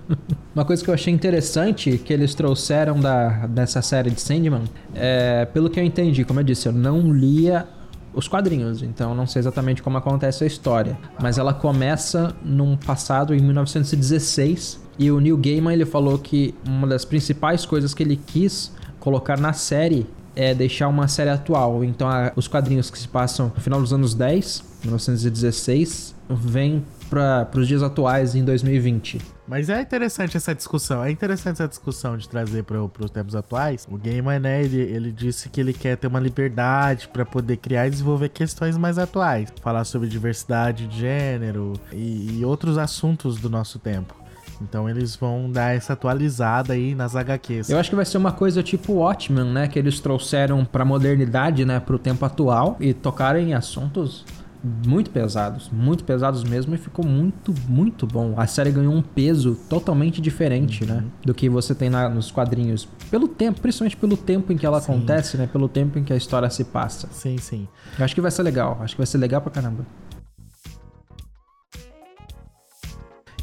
[0.56, 5.44] Uma coisa que eu achei interessante que eles trouxeram da, dessa série de Sandman, é,
[5.44, 7.68] pelo que eu entendi, como eu disse, eu não lia
[8.14, 13.34] os quadrinhos, então não sei exatamente como acontece a história, mas ela começa num passado
[13.34, 18.16] em 1916 e o Neil Gaiman ele falou que uma das principais coisas que ele
[18.16, 21.84] quis colocar na série é deixar uma série atual.
[21.84, 27.60] Então, a, os quadrinhos que se passam no final dos anos 10, 1916, vêm para
[27.60, 29.20] os dias atuais em 2020.
[29.46, 33.86] Mas é interessante essa discussão, é interessante essa discussão de trazer para os tempos atuais.
[33.90, 37.86] O Gamer, né, ele, ele disse que ele quer ter uma liberdade para poder criar
[37.86, 43.50] e desenvolver questões mais atuais, falar sobre diversidade de gênero e, e outros assuntos do
[43.50, 44.14] nosso tempo.
[44.62, 47.68] Então eles vão dar essa atualizada aí nas HQs.
[47.68, 49.68] Eu acho que vai ser uma coisa tipo Watchmen, né?
[49.68, 51.78] Que eles trouxeram pra modernidade, né?
[51.80, 54.24] Pro tempo atual e tocaram em assuntos
[54.64, 58.34] muito pesados, muito pesados mesmo, e ficou muito, muito bom.
[58.36, 61.00] A série ganhou um peso totalmente diferente, né, uhum.
[61.00, 61.06] né?
[61.24, 62.88] Do que você tem na, nos quadrinhos.
[63.10, 64.92] Pelo tempo, principalmente pelo tempo em que ela sim.
[64.92, 65.46] acontece, né?
[65.46, 67.08] Pelo tempo em que a história se passa.
[67.12, 67.66] Sim, sim.
[67.98, 69.84] Eu acho que vai ser legal, acho que vai ser legal pra caramba.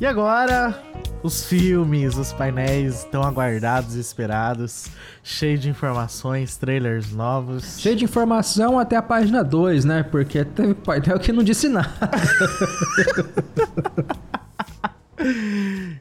[0.01, 0.81] E agora,
[1.21, 4.87] os filmes, os painéis tão aguardados e esperados,
[5.21, 7.77] cheio de informações, trailers novos.
[7.79, 10.03] Cheio de informação até a página 2, né?
[10.03, 11.89] Porque teve painel que não disse nada.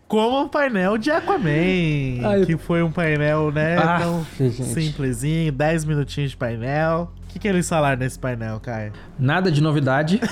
[0.06, 4.62] Como o painel de Aquaman, Ai, que foi um painel, né, Ah, tão gente.
[4.62, 7.10] simplesinho, 10 minutinhos de painel.
[7.24, 8.92] O que, que eles falaram nesse painel, Caio?
[9.18, 10.20] Nada de novidade.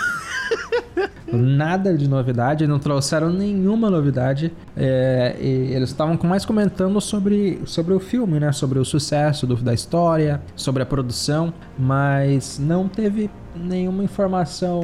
[1.36, 4.52] Nada de novidade, não trouxeram nenhuma novidade.
[4.76, 8.52] É, eles estavam mais comentando sobre, sobre o filme, né?
[8.52, 14.82] Sobre o sucesso do- da história, sobre a produção, mas não teve nenhuma informação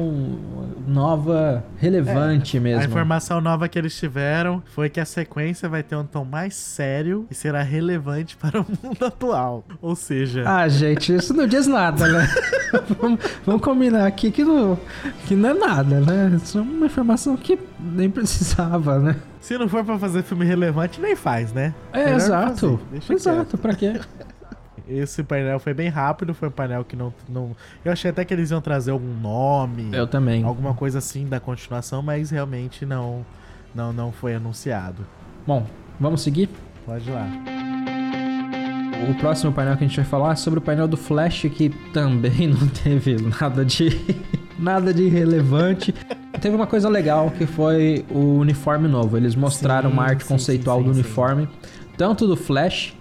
[0.87, 2.83] nova, relevante A mesmo.
[2.83, 7.25] informação nova que eles tiveram foi que a sequência vai ter um tom mais sério
[7.29, 9.63] e será relevante para o mundo atual.
[9.81, 12.27] Ou seja, Ah, gente, isso não diz nada, né?
[12.99, 14.77] vamos, vamos combinar aqui que não,
[15.25, 16.31] que não é nada, né?
[16.35, 19.15] Isso é uma informação que nem precisava, né?
[19.39, 21.73] se não for pra fazer filme relevante, nem faz, né?
[21.91, 22.79] É, Melhor exato.
[23.09, 23.99] Exato, pra quê?
[24.87, 27.55] Esse painel foi bem rápido, foi um painel que não, não.
[27.85, 30.43] Eu achei até que eles iam trazer algum nome, Eu também.
[30.43, 33.25] alguma coisa assim da continuação, mas realmente não,
[33.73, 35.05] não, não foi anunciado.
[35.47, 35.65] Bom,
[35.99, 36.49] vamos seguir?
[36.85, 37.27] Pode ir lá.
[39.09, 41.69] O próximo painel que a gente vai falar é sobre o painel do Flash, que
[41.93, 43.89] também não teve nada de
[44.57, 45.93] nada de relevante.
[46.41, 49.15] Teve uma coisa legal que foi o uniforme novo.
[49.15, 51.47] Eles mostraram Sim, uma arte sim, conceitual sim, do uniforme,
[51.95, 52.93] tanto do Flash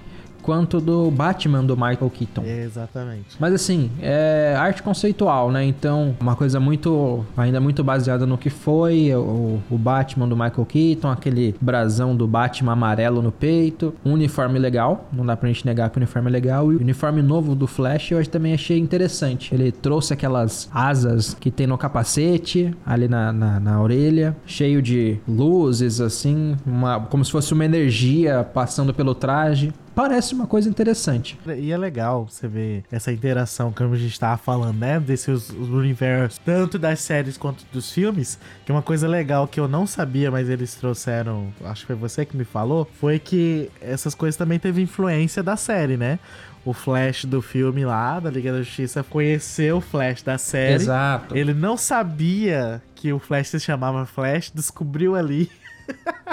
[0.43, 2.43] quanto do Batman do Michael Keaton.
[2.45, 3.36] Exatamente.
[3.38, 5.64] Mas assim, é arte conceitual, né?
[5.64, 7.24] Então, uma coisa muito.
[7.36, 12.26] ainda muito baseada no que foi o, o Batman do Michael Keaton, aquele brasão do
[12.26, 16.28] Batman amarelo no peito, um uniforme legal, não dá pra gente negar que o uniforme
[16.28, 19.55] é legal, e o uniforme novo do Flash eu também achei interessante.
[19.55, 25.18] Ele trouxe aquelas asas que tem no capacete, ali na, na, na orelha, cheio de
[25.28, 29.72] luzes, assim, uma, como se fosse uma energia passando pelo traje.
[29.95, 31.38] Parece uma coisa interessante.
[31.57, 34.99] E é legal você ver essa interação, como a gente tava falando, né?
[34.99, 38.38] Desses os universos, tanto das séries quanto dos filmes.
[38.64, 42.24] Que uma coisa legal que eu não sabia, mas eles trouxeram, acho que foi você
[42.24, 46.18] que me falou, foi que essas coisas também teve influência da série, né?
[46.64, 50.74] O Flash do filme lá, da Liga da Justiça, conheceu o Flash da série.
[50.74, 51.36] Exato.
[51.36, 55.51] Ele não sabia que o Flash se chamava Flash, descobriu ali.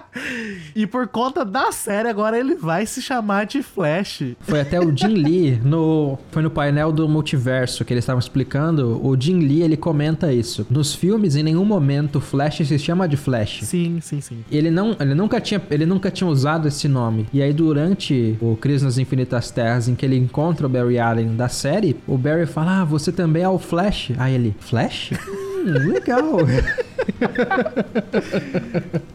[0.76, 4.24] e por conta da série, agora ele vai se chamar de Flash.
[4.42, 9.00] Foi até o Jim Lee no foi no painel do multiverso que eles estavam explicando.
[9.06, 10.66] O Jim Lee ele comenta isso.
[10.70, 13.62] Nos filmes em nenhum momento Flash se chama de Flash.
[13.64, 14.44] Sim, sim, sim.
[14.52, 17.28] Ele não, ele nunca tinha, ele nunca tinha usado esse nome.
[17.34, 21.36] E aí durante o Crise nas Infinitas Terras em que ele encontra o Barry Allen
[21.36, 25.12] da série, o Barry fala: "Ah, você também é o Flash?" Aí ele: "Flash?
[25.60, 26.24] Hum, legal."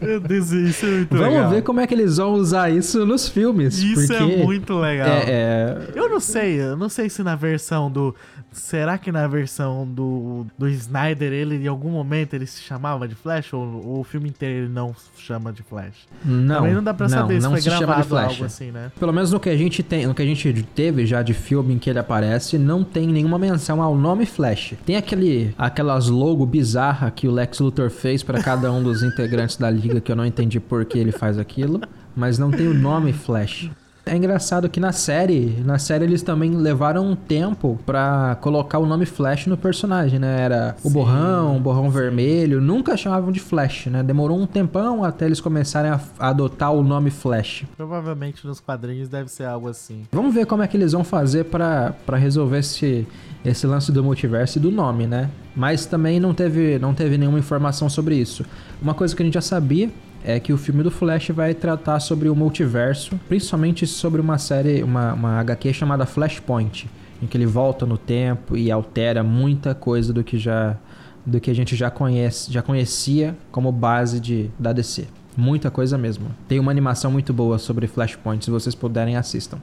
[0.01, 1.49] Meu Deus, isso é muito Vamos legal.
[1.49, 3.77] ver como é que eles vão usar isso nos filmes.
[3.79, 5.07] Isso é muito legal.
[5.07, 8.15] É, é, Eu não sei, eu não sei se na versão do.
[8.51, 13.13] Será que na versão do, do Snyder ele em algum momento ele se chamava de
[13.13, 16.07] Flash ou, ou o filme inteiro ele não chama de Flash?
[16.23, 18.31] Não, Também não dá pra saber se não foi se chama de gravado Flash.
[18.31, 18.91] algo assim, né?
[18.97, 21.73] Pelo menos no que a gente tem, no que a gente teve já de filme
[21.73, 24.75] em que ele aparece, não tem nenhuma menção ao nome Flash.
[24.85, 29.57] Tem aquele aquelas logo bizarra que o Lex Luthor fez pra cada um dos integrantes
[29.57, 31.81] da liga que eu não entendi por que ele faz aquilo,
[32.15, 33.69] mas não tem o nome Flash.
[34.05, 38.85] É engraçado que na série, na série eles também levaram um tempo pra colocar o
[38.85, 40.41] nome Flash no personagem, né?
[40.41, 44.03] Era o Sim, borrão, o borrão vermelho, nunca chamavam de Flash, né?
[44.03, 47.63] Demorou um tempão até eles começarem a a adotar o nome Flash.
[47.75, 50.03] Provavelmente nos quadrinhos deve ser algo assim.
[50.11, 53.07] Vamos ver como é que eles vão fazer pra resolver esse,
[53.43, 55.29] esse lance do multiverso e do nome, né?
[55.55, 58.45] Mas também não teve, não teve nenhuma informação sobre isso.
[58.81, 59.89] Uma coisa que a gente já sabia
[60.25, 64.81] é que o filme do Flash vai tratar sobre o multiverso, principalmente sobre uma série,
[64.81, 66.89] uma, uma HQ chamada Flashpoint,
[67.21, 70.75] em que ele volta no tempo e altera muita coisa do que já
[71.23, 75.07] do que a gente já conhece, já conhecia como base de da DC.
[75.37, 76.27] Muita coisa mesmo.
[76.47, 79.59] Tem uma animação muito boa sobre Flashpoint, se vocês puderem assistam.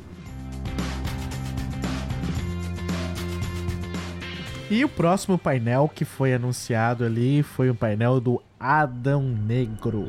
[4.70, 10.06] E o próximo painel que foi anunciado ali foi o painel do Adão Negro.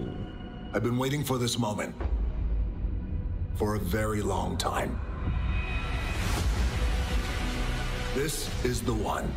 [0.75, 1.93] I've been waiting for this moment
[3.57, 4.99] for a very long time.
[8.15, 9.31] This is the one.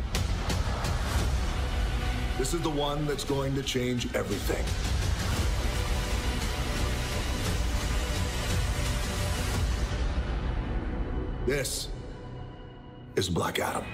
[2.39, 4.65] This is the one that's going to change everything.
[11.45, 11.89] This
[13.15, 13.85] is Black Adam.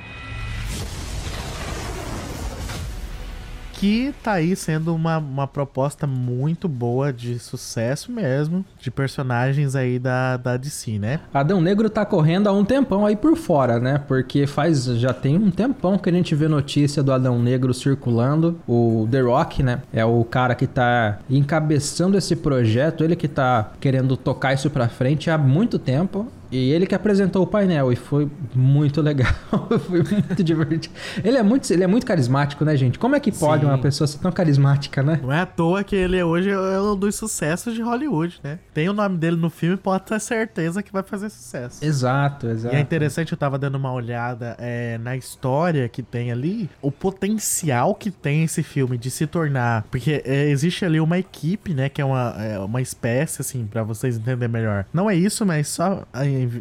[3.84, 10.00] Que tá aí sendo uma, uma proposta muito boa de sucesso mesmo, de personagens aí
[10.00, 11.20] da, da DC, né?
[11.34, 14.02] Adão Negro tá correndo há um tempão aí por fora, né?
[14.08, 18.58] Porque faz já tem um tempão que a gente vê notícia do Adão Negro circulando.
[18.66, 19.82] O The Rock, né?
[19.92, 24.88] É o cara que tá encabeçando esse projeto, ele que tá querendo tocar isso pra
[24.88, 26.32] frente há muito tempo.
[26.54, 29.34] E ele que apresentou o painel e foi muito legal,
[29.90, 30.94] foi muito divertido.
[31.24, 33.00] Ele é muito, ele é muito carismático, né, gente?
[33.00, 33.70] Como é que pode Sim.
[33.70, 35.20] uma pessoa ser tão carismática, né?
[35.22, 38.60] Não é à toa que ele hoje é um dos sucessos de Hollywood, né?
[38.72, 41.84] Tem o nome dele no filme, pode ter certeza que vai fazer sucesso.
[41.84, 42.76] Exato, exato.
[42.76, 46.92] E é interessante, eu tava dando uma olhada é, na história que tem ali, o
[46.92, 49.88] potencial que tem esse filme de se tornar.
[49.90, 51.90] Porque é, existe ali uma equipe, né?
[51.90, 54.86] Que é uma, é uma espécie, assim, pra vocês entenderem melhor.
[54.94, 56.06] Não é isso, mas só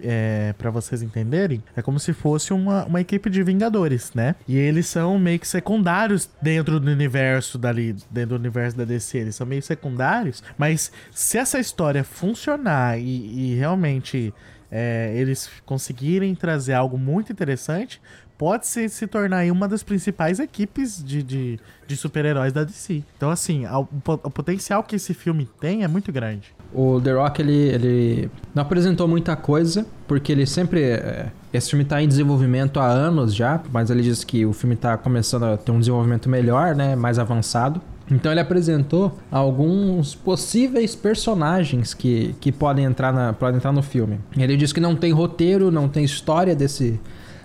[0.03, 4.35] é, para vocês entenderem, é como se fosse uma, uma equipe de Vingadores, né?
[4.47, 9.19] E eles são meio que secundários dentro do universo dali, dentro do universo da DC.
[9.19, 14.33] Eles são meio secundários, mas se essa história funcionar e, e realmente
[14.71, 18.01] é, eles conseguirem trazer algo muito interessante,
[18.39, 23.05] pode se, se tornar uma das principais equipes de, de, de super-heróis da DC.
[23.17, 26.55] Então, assim, o, o potencial que esse filme tem é muito grande.
[26.75, 30.83] O The Rock, ele, ele não apresentou muita coisa, porque ele sempre...
[30.83, 34.75] É, esse filme tá em desenvolvimento há anos já, mas ele disse que o filme
[34.75, 37.81] tá começando a ter um desenvolvimento melhor, né, mais avançado.
[38.11, 44.19] Então ele apresentou alguns possíveis personagens que, que podem, entrar na, podem entrar no filme.
[44.37, 46.99] Ele disse que não tem roteiro, não tem história desse,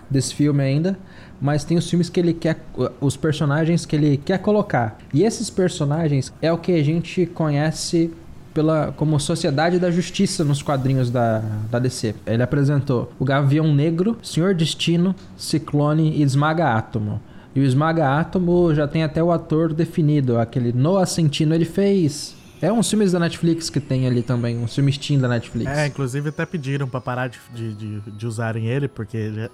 [0.10, 0.98] desse filme ainda,
[1.40, 2.58] mas tem os filmes que ele quer,
[3.00, 4.98] os personagens que ele quer colocar.
[5.14, 8.12] E esses personagens é o que a gente conhece
[8.58, 12.16] pela, como Sociedade da Justiça nos quadrinhos da, da DC.
[12.26, 17.22] Ele apresentou o Gavião Negro, Senhor Destino, Ciclone e Esmaga Átomo.
[17.54, 22.36] E o Esmaga Átomo já tem até o ator definido, aquele Noah Centino, ele fez
[22.60, 25.70] é uns filmes da Netflix que tem ali também, uns filmes Steam da Netflix.
[25.70, 29.50] É, inclusive até pediram pra parar de, de, de, de usarem ele, porque já...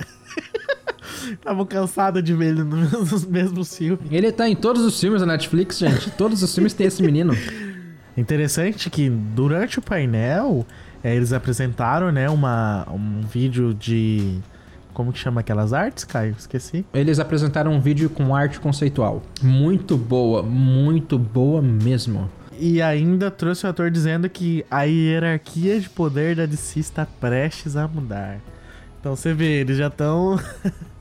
[1.34, 4.00] Estavam cansados de ver ele nos mesmos filmes.
[4.10, 6.10] Ele tá em todos os filmes da Netflix, gente.
[6.12, 7.34] todos os filmes tem esse menino.
[8.16, 10.66] Interessante que durante o painel
[11.04, 14.40] é, eles apresentaram, né, uma, um vídeo de.
[14.94, 16.36] Como que chama aquelas artes, Caio?
[16.38, 16.86] Esqueci.
[16.94, 19.24] Eles apresentaram um vídeo com arte conceitual.
[19.42, 22.30] Muito boa, muito boa mesmo.
[22.60, 27.76] E ainda trouxe o ator dizendo que a hierarquia de poder da DC está prestes
[27.76, 28.40] a mudar.
[29.00, 30.40] Então você vê, eles já estão.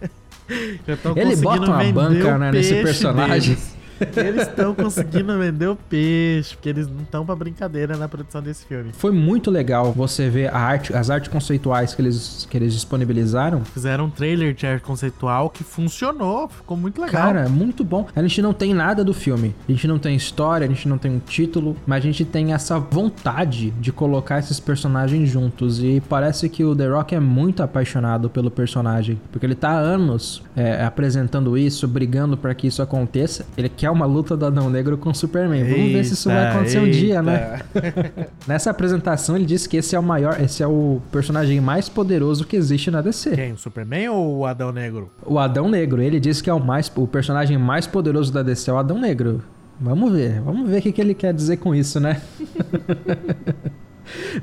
[0.88, 3.54] já estão Ele bota uma banca né, nesse personagem.
[3.54, 3.81] Deles.
[4.16, 8.64] Eles estão conseguindo vender o peixe, porque eles não estão pra brincadeira na produção desse
[8.66, 8.90] filme.
[8.92, 13.64] Foi muito legal você ver a arte, as artes conceituais que eles, que eles disponibilizaram.
[13.64, 17.22] Fizeram um trailer de arte conceitual que funcionou, ficou muito legal.
[17.22, 18.06] Cara, muito bom.
[18.14, 19.54] A gente não tem nada do filme.
[19.68, 22.52] A gente não tem história, a gente não tem um título, mas a gente tem
[22.52, 25.82] essa vontade de colocar esses personagens juntos.
[25.82, 29.78] E parece que o The Rock é muito apaixonado pelo personagem, porque ele tá há
[29.78, 33.46] anos é, apresentando isso, brigando para que isso aconteça.
[33.56, 35.62] Ele quer uma luta do Adão Negro com o Superman.
[35.64, 36.88] Vamos eita, ver se isso vai acontecer eita.
[36.88, 37.60] um dia, né?
[38.46, 42.46] Nessa apresentação ele disse que esse é o maior, esse é o personagem mais poderoso
[42.46, 43.30] que existe na DC.
[43.30, 43.52] Quem?
[43.52, 45.10] O Superman ou o Adão Negro?
[45.24, 46.02] O Adão Negro.
[46.02, 48.98] Ele disse que é o mais, o personagem mais poderoso da DC é o Adão
[48.98, 49.42] Negro.
[49.80, 52.20] Vamos ver, vamos ver o que, que ele quer dizer com isso, né?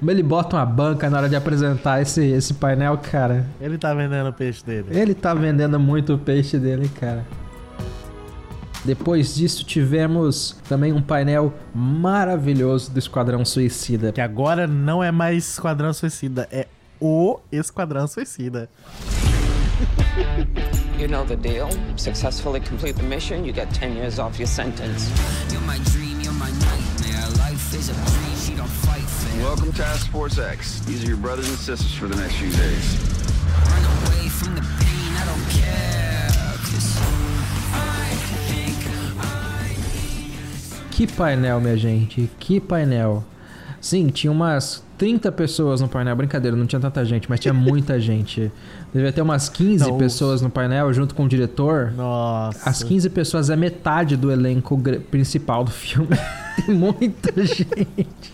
[0.05, 3.45] Ele bota uma banca na hora de apresentar esse, esse painel, cara.
[3.59, 4.87] Ele tá vendendo o peixe dele.
[4.89, 7.25] Ele tá vendendo muito o peixe dele, cara.
[8.89, 14.11] Depois disso, tivemos também um painel maravilhoso do Esquadrão Suicida.
[14.11, 16.65] Que agora não é mais Esquadrão Suicida, é
[16.99, 18.67] o Esquadrão Suicida.
[20.97, 21.69] You know the deal.
[21.97, 25.11] Successfully complete the mission, you get 10 years off your sentence.
[25.51, 27.29] You're my dream, you're my nightmare.
[27.37, 29.43] Life is a breeze, she don't fight fair.
[29.43, 30.79] Welcome Task Force X.
[30.87, 32.97] These are your brothers and sisters for the next few days.
[33.69, 36.08] Run away from the pain, I don't care.
[40.99, 42.29] Que painel, minha gente.
[42.37, 43.23] Que painel.
[43.79, 46.13] Sim, tinha umas 30 pessoas no painel.
[46.13, 48.51] Brincadeira, não tinha tanta gente, mas tinha muita gente.
[48.93, 51.93] Devia ter umas 15 Não, pessoas no painel junto com o diretor.
[51.93, 52.69] Nossa.
[52.69, 54.77] As 15 pessoas é metade do elenco
[55.09, 56.09] principal do filme.
[56.65, 58.33] Tem muita gente.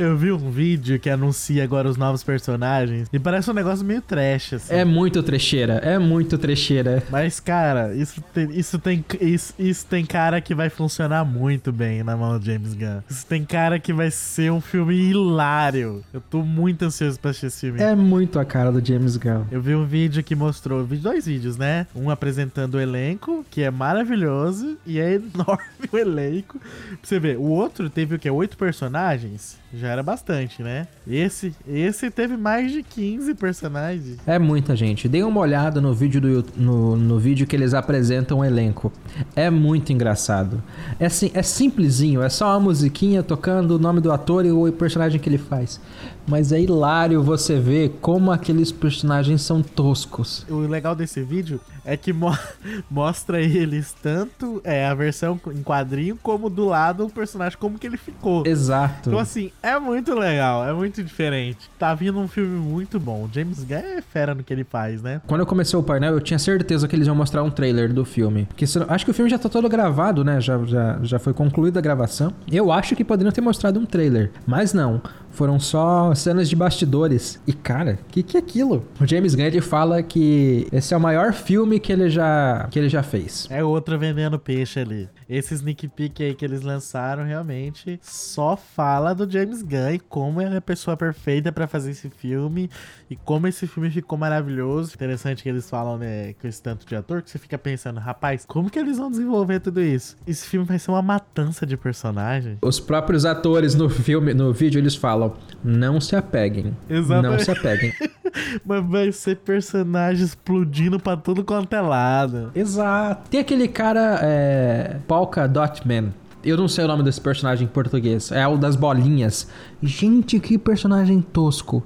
[0.00, 4.00] Eu vi um vídeo que anuncia agora os novos personagens e parece um negócio meio
[4.00, 4.74] trash, assim.
[4.74, 7.02] É muito trecheira, é muito trecheira.
[7.10, 12.02] Mas, cara, isso tem, isso tem, isso, isso tem cara que vai funcionar muito bem
[12.02, 13.02] na mão do James Gunn.
[13.10, 16.02] Isso tem cara que vai ser um filme hilário.
[16.14, 17.82] Eu tô muito ansioso pra assistir esse filme.
[17.82, 19.44] É muito a cara do James Gunn.
[19.52, 21.86] Eu vi um vídeo que mostrou, vi dois vídeos, né?
[21.94, 26.58] Um apresentando o elenco, que é maravilhoso, e é enorme o elenco.
[26.58, 28.30] Pra você ver, o outro teve o quê?
[28.30, 29.60] Oito personagens?
[29.72, 30.88] Já era bastante, né?
[31.06, 34.18] Esse, esse teve mais de 15 personagens.
[34.26, 35.08] É muita gente.
[35.08, 38.92] Dê uma olhada no vídeo, do, no, no vídeo que eles apresentam o elenco.
[39.36, 40.60] É muito engraçado.
[40.98, 44.72] É, sim, é simplesinho, é só uma musiquinha tocando o nome do ator e o
[44.72, 45.80] personagem que ele faz.
[46.26, 50.46] Mas é hilário você ver como aqueles personagens são toscos.
[50.48, 52.36] O legal desse vídeo é que mo-
[52.90, 57.86] mostra eles tanto é a versão em quadrinho como do lado o personagem como que
[57.86, 58.46] ele ficou.
[58.46, 59.08] Exato.
[59.08, 61.70] Então assim, é muito legal, é muito diferente.
[61.78, 63.24] Tá vindo um filme muito bom.
[63.24, 65.20] O James Gunn é fera no que ele faz, né?
[65.26, 68.04] Quando eu comecei o painel, eu tinha certeza que eles iam mostrar um trailer do
[68.04, 68.44] filme.
[68.46, 70.40] Porque acho que o filme já tá todo gravado, né?
[70.40, 72.32] Já, já, já foi concluída a gravação.
[72.50, 74.30] Eu acho que poderiam ter mostrado um trailer.
[74.46, 75.00] Mas não.
[75.32, 77.40] Foram só cenas de bastidores.
[77.46, 78.84] E, cara, o que, que é aquilo?
[79.00, 82.78] O James Gunn ele fala que esse é o maior filme que ele já, que
[82.78, 83.46] ele já fez.
[83.50, 85.08] É outra vendendo peixe ali.
[85.28, 90.40] Esse sneak peek aí que eles lançaram realmente só fala do James Gunn e como
[90.40, 92.68] ele é a pessoa perfeita pra fazer esse filme
[93.08, 94.92] e como esse filme ficou maravilhoso.
[94.94, 98.44] Interessante que eles falam, né, com esse tanto de ator que você fica pensando, rapaz,
[98.46, 100.16] como que eles vão desenvolver tudo isso?
[100.26, 102.58] Esse filme vai ser uma matança de personagem.
[102.62, 106.76] Os próprios atores no filme, no vídeo, eles falam: não se apeguem.
[106.88, 107.30] Exatamente.
[107.32, 107.92] Não se apeguem.
[108.64, 112.50] Mas vai ser personagem explodindo pra tudo quanto é lado.
[112.54, 113.28] Exato.
[113.30, 116.10] Tem aquele cara, é, Polka Dot Man.
[116.42, 118.32] Eu não sei o nome desse personagem em português.
[118.32, 119.48] É o das bolinhas.
[119.82, 121.82] Gente, que personagem tosco.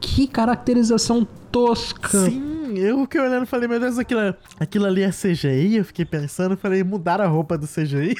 [0.00, 2.18] Que caracterização tosca.
[2.18, 5.76] Sim, eu fiquei olhando e falei, meu Deus, aquilo, aquilo ali é CGI?
[5.76, 8.16] Eu fiquei pensando, falei, mudaram a roupa do CGI?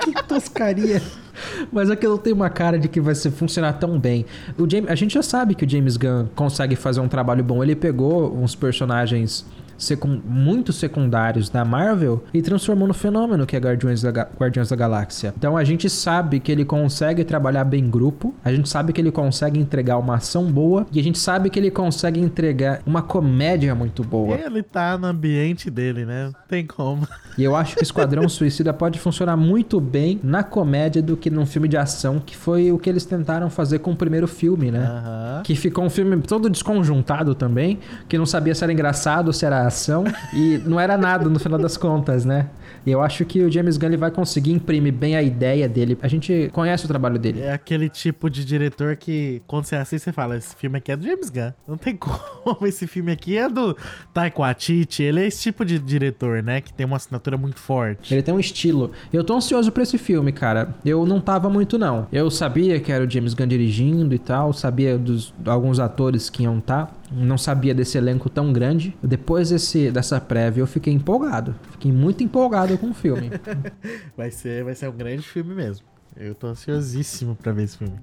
[0.00, 1.02] que toscaria.
[1.72, 4.24] Mas aquilo tem uma cara de que vai ser, funcionar tão bem.
[4.58, 7.62] O James, a gente já sabe que o James Gunn consegue fazer um trabalho bom.
[7.62, 9.44] Ele pegou uns personagens
[9.78, 14.68] secun- muito secundários da Marvel e transformou no fenômeno que é Guardiões da, Ga- Guardiões
[14.68, 15.32] da Galáxia.
[15.36, 19.00] Então a gente sabe que ele consegue trabalhar bem em grupo, a gente sabe que
[19.00, 23.00] ele consegue entregar uma ação boa e a gente sabe que ele consegue entregar uma
[23.02, 24.36] comédia muito boa.
[24.36, 26.32] Ele tá no ambiente dele, né?
[26.48, 27.06] Tem como.
[27.36, 31.46] E eu acho que Esquadrão Suicida pode funcionar muito bem na comédia do que num
[31.46, 34.80] filme de ação, que foi o que eles tentaram fazer com o primeiro filme, né?
[34.80, 35.42] Aham.
[35.44, 39.46] Que ficou um filme todo desconjuntado também, que não sabia se era engraçado ou se
[39.46, 40.04] era ação,
[40.34, 42.48] e não era nada no final das contas, né?
[42.86, 45.98] E eu acho que o James Gunn ele vai conseguir imprimir bem a ideia dele.
[46.00, 47.42] A gente conhece o trabalho dele.
[47.42, 50.96] É aquele tipo de diretor que, quando você assiste, você fala: esse filme aqui é
[50.96, 51.52] do James Gunn.
[51.66, 52.66] Não tem como.
[52.66, 53.76] Esse filme aqui é do
[54.14, 55.02] Taika Waititi.
[55.02, 56.60] Ele é esse tipo de diretor, né?
[56.60, 58.14] Que tem uma assinatura muito forte.
[58.14, 58.92] Ele tem um estilo.
[59.12, 60.74] Eu tô ansioso pra esse filme, cara.
[60.84, 62.06] Eu não tava muito, não.
[62.12, 66.44] Eu sabia que era o James Gunn dirigindo e tal, sabia dos alguns atores que
[66.44, 66.97] iam estar.
[67.10, 68.96] Não sabia desse elenco tão grande.
[69.02, 71.54] Depois desse, dessa prévia, eu fiquei empolgado.
[71.70, 73.30] Fiquei muito empolgado com o filme.
[74.16, 75.86] Vai ser, vai ser um grande filme mesmo.
[76.16, 77.98] Eu tô ansiosíssimo pra ver esse filme.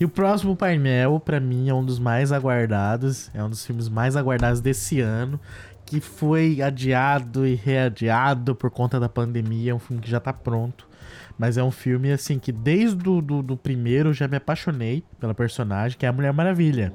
[0.00, 3.30] E o próximo painel, pra mim, é um dos mais aguardados.
[3.34, 5.38] É um dos filmes mais aguardados desse ano.
[5.84, 9.72] Que foi adiado e readiado por conta da pandemia.
[9.72, 10.88] É um filme que já tá pronto.
[11.38, 15.34] Mas é um filme, assim, que desde o do, do primeiro já me apaixonei pela
[15.34, 16.92] personagem, que é a Mulher Maravilha.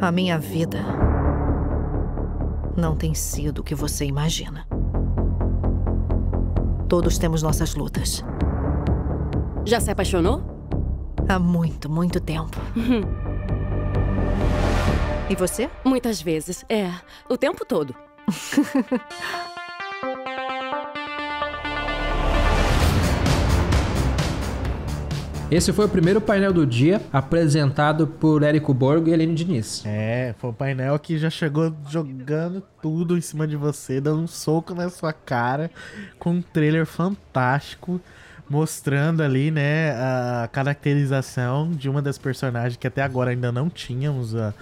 [0.00, 0.78] A minha vida
[2.76, 4.66] não tem sido o que você imagina.
[6.88, 8.24] Todos temos nossas lutas.
[9.64, 10.42] Já se apaixonou?
[11.28, 12.56] Há muito, muito tempo.
[15.30, 15.70] E você?
[15.82, 16.90] Muitas vezes, é.
[17.26, 17.94] O tempo todo.
[25.52, 29.82] Esse foi o primeiro painel do dia, apresentado por Érico Borgo e Helene Diniz.
[29.84, 34.26] É, foi um painel que já chegou jogando tudo em cima de você, dando um
[34.26, 35.70] soco na sua cara,
[36.18, 38.00] com um trailer fantástico,
[38.48, 44.34] mostrando ali, né, a caracterização de uma das personagens que até agora ainda não tínhamos,
[44.34, 44.54] a,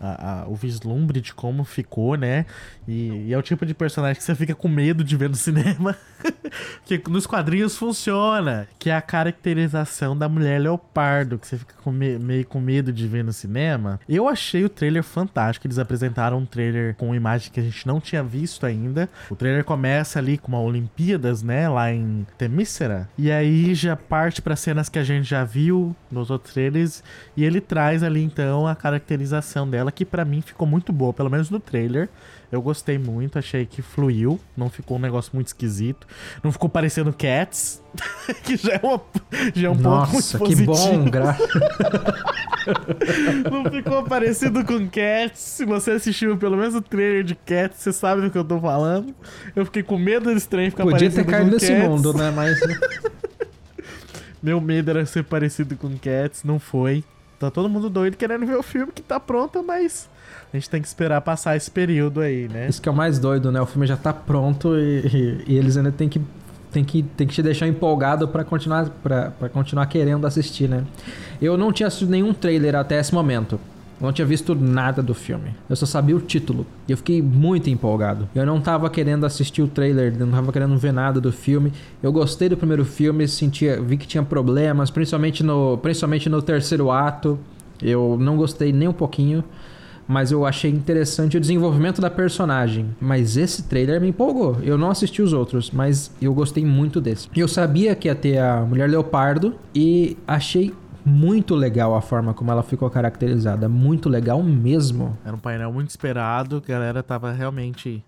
[0.00, 2.46] a- a- o vislumbre de como ficou, né?
[2.86, 5.34] E, e é o tipo de personagem que você fica com medo de ver no
[5.36, 5.96] cinema.
[6.84, 8.68] que nos quadrinhos funciona.
[8.78, 12.92] Que é a caracterização da mulher leopardo, que você fica com me- meio com medo
[12.92, 14.00] de ver no cinema.
[14.08, 15.66] Eu achei o trailer fantástico.
[15.66, 19.08] Eles apresentaram um trailer com imagem que a gente não tinha visto ainda.
[19.30, 21.68] O trailer começa ali com uma Olimpíadas, né?
[21.68, 23.08] Lá em Temícera.
[23.18, 27.02] E aí já parte para cenas que a gente já viu nos outros trailers.
[27.36, 31.30] E ele traz ali então a caracterização dela, que pra mim ficou muito boa, pelo
[31.30, 32.08] menos no trailer.
[32.50, 36.06] Eu gostei muito, achei que fluiu, não ficou um negócio muito esquisito.
[36.42, 37.82] Não ficou parecendo Cats,
[38.44, 39.00] que já é, uma,
[39.54, 41.04] já é um Nossa, ponto muito que positivo.
[41.04, 41.36] bom, gra...
[43.48, 45.38] Não ficou parecido com Cats.
[45.38, 48.60] Se você assistiu pelo menos o trailer de Cats, você sabe do que eu tô
[48.60, 49.14] falando.
[49.54, 51.88] Eu fiquei com medo desse trem ficar Podia ter parecido caído com nesse Cats.
[51.88, 52.32] mundo, né?
[52.32, 52.58] Mas
[54.42, 57.02] Meu medo era ser parecido com Cats, não foi.
[57.38, 60.08] Tá todo mundo doido querendo ver o filme que tá pronto, mas
[60.52, 62.66] a gente tem que esperar passar esse período aí, né?
[62.68, 63.60] isso que é o mais doido, né?
[63.60, 66.20] O filme já tá pronto e, e- e eles ainda tem que,
[66.72, 70.84] tem que, tem que te deixar empolgado pra continuar, pra continuar querendo assistir, né?
[71.40, 73.60] Eu não tinha assistido nenhum trailer até esse momento.
[74.00, 75.54] Eu não tinha visto nada do filme.
[75.68, 76.66] Eu só sabia o título.
[76.86, 78.28] E eu fiquei muito empolgado.
[78.34, 81.72] Eu não tava querendo assistir o trailer, não tava querendo ver nada do filme.
[82.02, 86.90] Eu gostei do primeiro filme, sentia, vi que tinha problemas, principalmente no, principalmente no terceiro
[86.90, 87.38] ato.
[87.82, 89.42] Eu não gostei nem um pouquinho,
[90.06, 92.86] mas eu achei interessante o desenvolvimento da personagem.
[93.00, 94.58] Mas esse trailer me empolgou.
[94.62, 97.28] Eu não assisti os outros, mas eu gostei muito desse.
[97.34, 100.72] Eu sabia que ia ter a Mulher Leopardo e achei
[101.06, 103.68] muito legal a forma como ela ficou caracterizada.
[103.68, 105.16] Muito legal mesmo.
[105.24, 108.04] Era um painel muito esperado, a galera tava realmente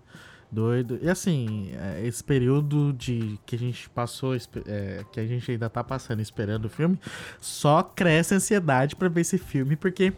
[0.51, 0.99] doido.
[1.01, 4.35] E assim, é, esse período de que a gente passou,
[4.65, 6.99] é, que a gente ainda tá passando esperando o filme,
[7.39, 10.11] só cresce a ansiedade pra ver esse filme, porque.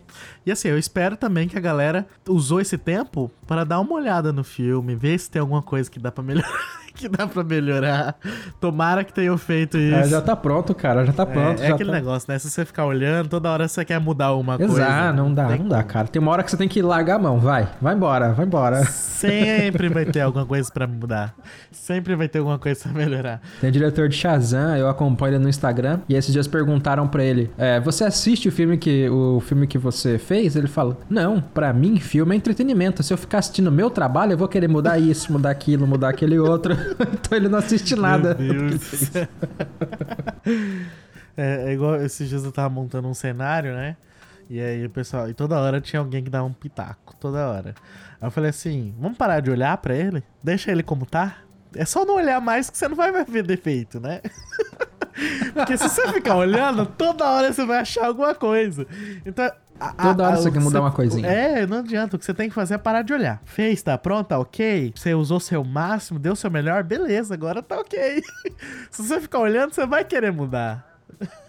[0.46, 4.34] E assim, eu espero também que a galera usou esse tempo para dar uma olhada
[4.34, 6.82] no filme, ver se tem alguma coisa que dá pra melhorar.
[7.02, 8.16] que dá pra melhorar.
[8.60, 9.96] Tomara que tenham feito isso.
[9.96, 11.06] É, já tá pronto, cara.
[11.06, 11.62] Já tá pronto.
[11.62, 11.96] É, é aquele tá...
[11.96, 12.38] negócio, né?
[12.40, 14.74] Se você ficar olhando, toda hora você quer mudar uma coisa.
[14.74, 16.08] Exato, não dá, Tem não dá, cara.
[16.08, 17.40] Tem uma hora que você tem que largar a mão.
[17.40, 18.86] Vai, vai embora, vai embora.
[18.86, 21.34] Sempre vai ter alguma coisa pra mudar.
[21.72, 23.42] Sempre vai ter alguma coisa pra melhorar.
[23.60, 27.24] Tem o diretor de Shazam, eu acompanho ele no Instagram, e esses dias perguntaram pra
[27.24, 30.56] ele: é, Você assiste o filme que o filme que você fez?
[30.56, 33.04] Ele fala: Não, pra mim, filme é entretenimento.
[33.04, 36.38] Se eu ficar assistindo meu trabalho, eu vou querer mudar isso, mudar aquilo, mudar aquele
[36.40, 36.76] outro.
[37.14, 38.36] então ele não assiste nada.
[38.36, 39.12] Meu Deus.
[41.38, 43.96] é, é igual esses dias eu tava montando um cenário, né?
[44.50, 47.74] E aí o pessoal, e toda hora tinha alguém que dava um pitaco, toda hora.
[48.20, 50.24] Aí eu falei assim: vamos parar de olhar pra ele?
[50.44, 51.38] Deixa ele como tá?
[51.74, 54.22] É só não olhar mais que você não vai ver defeito, né?
[55.54, 58.86] Porque se você ficar olhando, toda hora você vai achar alguma coisa.
[59.26, 59.50] Então.
[59.90, 61.28] A- Toda hora a- você quer que mudar uma coisinha.
[61.28, 62.16] É, não adianta.
[62.16, 63.42] O que você tem que fazer é parar de olhar.
[63.46, 64.94] Fez, tá pronto, tá ok?
[64.96, 68.22] Você usou seu máximo, deu seu melhor, beleza, agora tá ok.
[68.92, 70.86] se você ficar olhando, você vai querer mudar.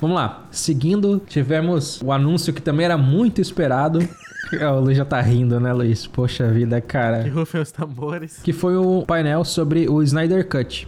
[0.00, 0.46] Vamos lá.
[0.52, 3.98] Seguindo, tivemos o anúncio que também era muito esperado.
[4.76, 6.06] o Luiz já tá rindo, né, Luiz?
[6.06, 7.28] Poxa vida, Que cara.
[7.32, 8.38] rufem os tambores.
[8.38, 10.86] Que foi o painel sobre o Snyder Cut.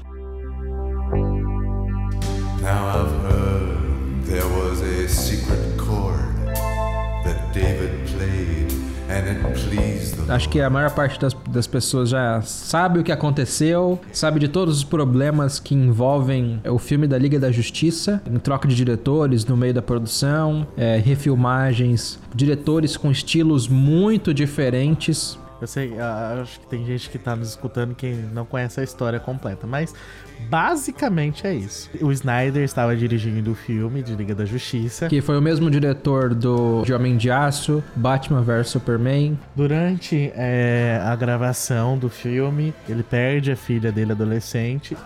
[2.62, 3.39] Now I've heard
[10.28, 14.48] Acho que a maior parte das, das pessoas já sabe o que aconteceu, sabe de
[14.48, 19.44] todos os problemas que envolvem o filme da Liga da Justiça, em troca de diretores
[19.44, 25.38] no meio da produção, é, refilmagens, diretores com estilos muito diferentes.
[25.60, 28.82] Eu sei, ah, acho que tem gente que tá nos escutando que não conhece a
[28.82, 29.94] história completa, mas
[30.48, 31.90] basicamente é isso.
[32.00, 35.08] O Snyder estava dirigindo o filme de Liga da Justiça.
[35.08, 39.38] Que foi o mesmo diretor do de Homem de Aço, Batman vs Superman.
[39.54, 44.96] Durante é, a gravação do filme, ele perde a filha dele adolescente.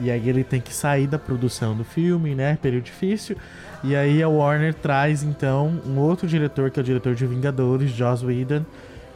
[0.00, 2.58] E aí ele tem que sair da produção do filme, né?
[2.60, 3.36] Período difícil.
[3.84, 7.90] E aí a Warner traz então um outro diretor, que é o diretor de Vingadores,
[7.90, 8.64] Joss Whedon,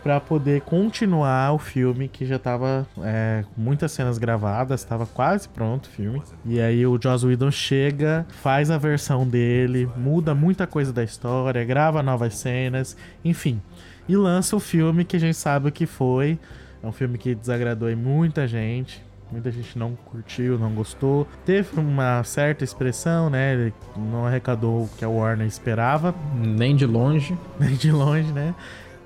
[0.07, 5.49] para poder continuar o filme que já tava é, com muitas cenas gravadas, estava quase
[5.49, 6.23] pronto o filme.
[6.45, 11.65] E aí o Joss Whedon chega, faz a versão dele, muda muita coisa da história,
[11.65, 13.61] grava novas cenas, enfim.
[14.09, 16.39] E lança o filme que a gente sabe o que foi.
[16.81, 19.05] É um filme que desagradou muita gente.
[19.33, 21.27] Muita gente não curtiu, não gostou.
[21.45, 23.55] Teve uma certa expressão, né?
[23.55, 26.15] Ele não arrecadou o que a Warner esperava.
[26.33, 27.37] Nem de longe.
[27.59, 28.55] Nem de longe, né?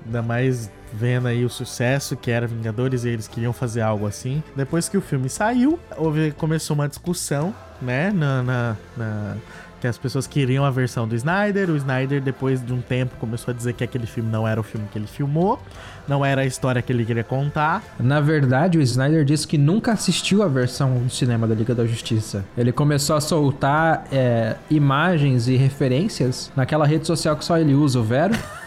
[0.05, 4.43] Ainda mais vendo aí o sucesso que era Vingadores e eles queriam fazer algo assim.
[4.55, 8.11] Depois que o filme saiu, houve, começou uma discussão, né?
[8.11, 9.35] Na, na, na-
[9.81, 11.71] Que as pessoas queriam a versão do Snyder.
[11.71, 14.63] O Snyder, depois de um tempo, começou a dizer que aquele filme não era o
[14.63, 15.59] filme que ele filmou,
[16.07, 17.81] não era a história que ele queria contar.
[17.99, 21.83] Na verdade, o Snyder disse que nunca assistiu a versão do cinema da Liga da
[21.87, 22.45] Justiça.
[22.55, 27.99] Ele começou a soltar é, imagens e referências naquela rede social que só ele usa,
[27.99, 28.35] o Vero.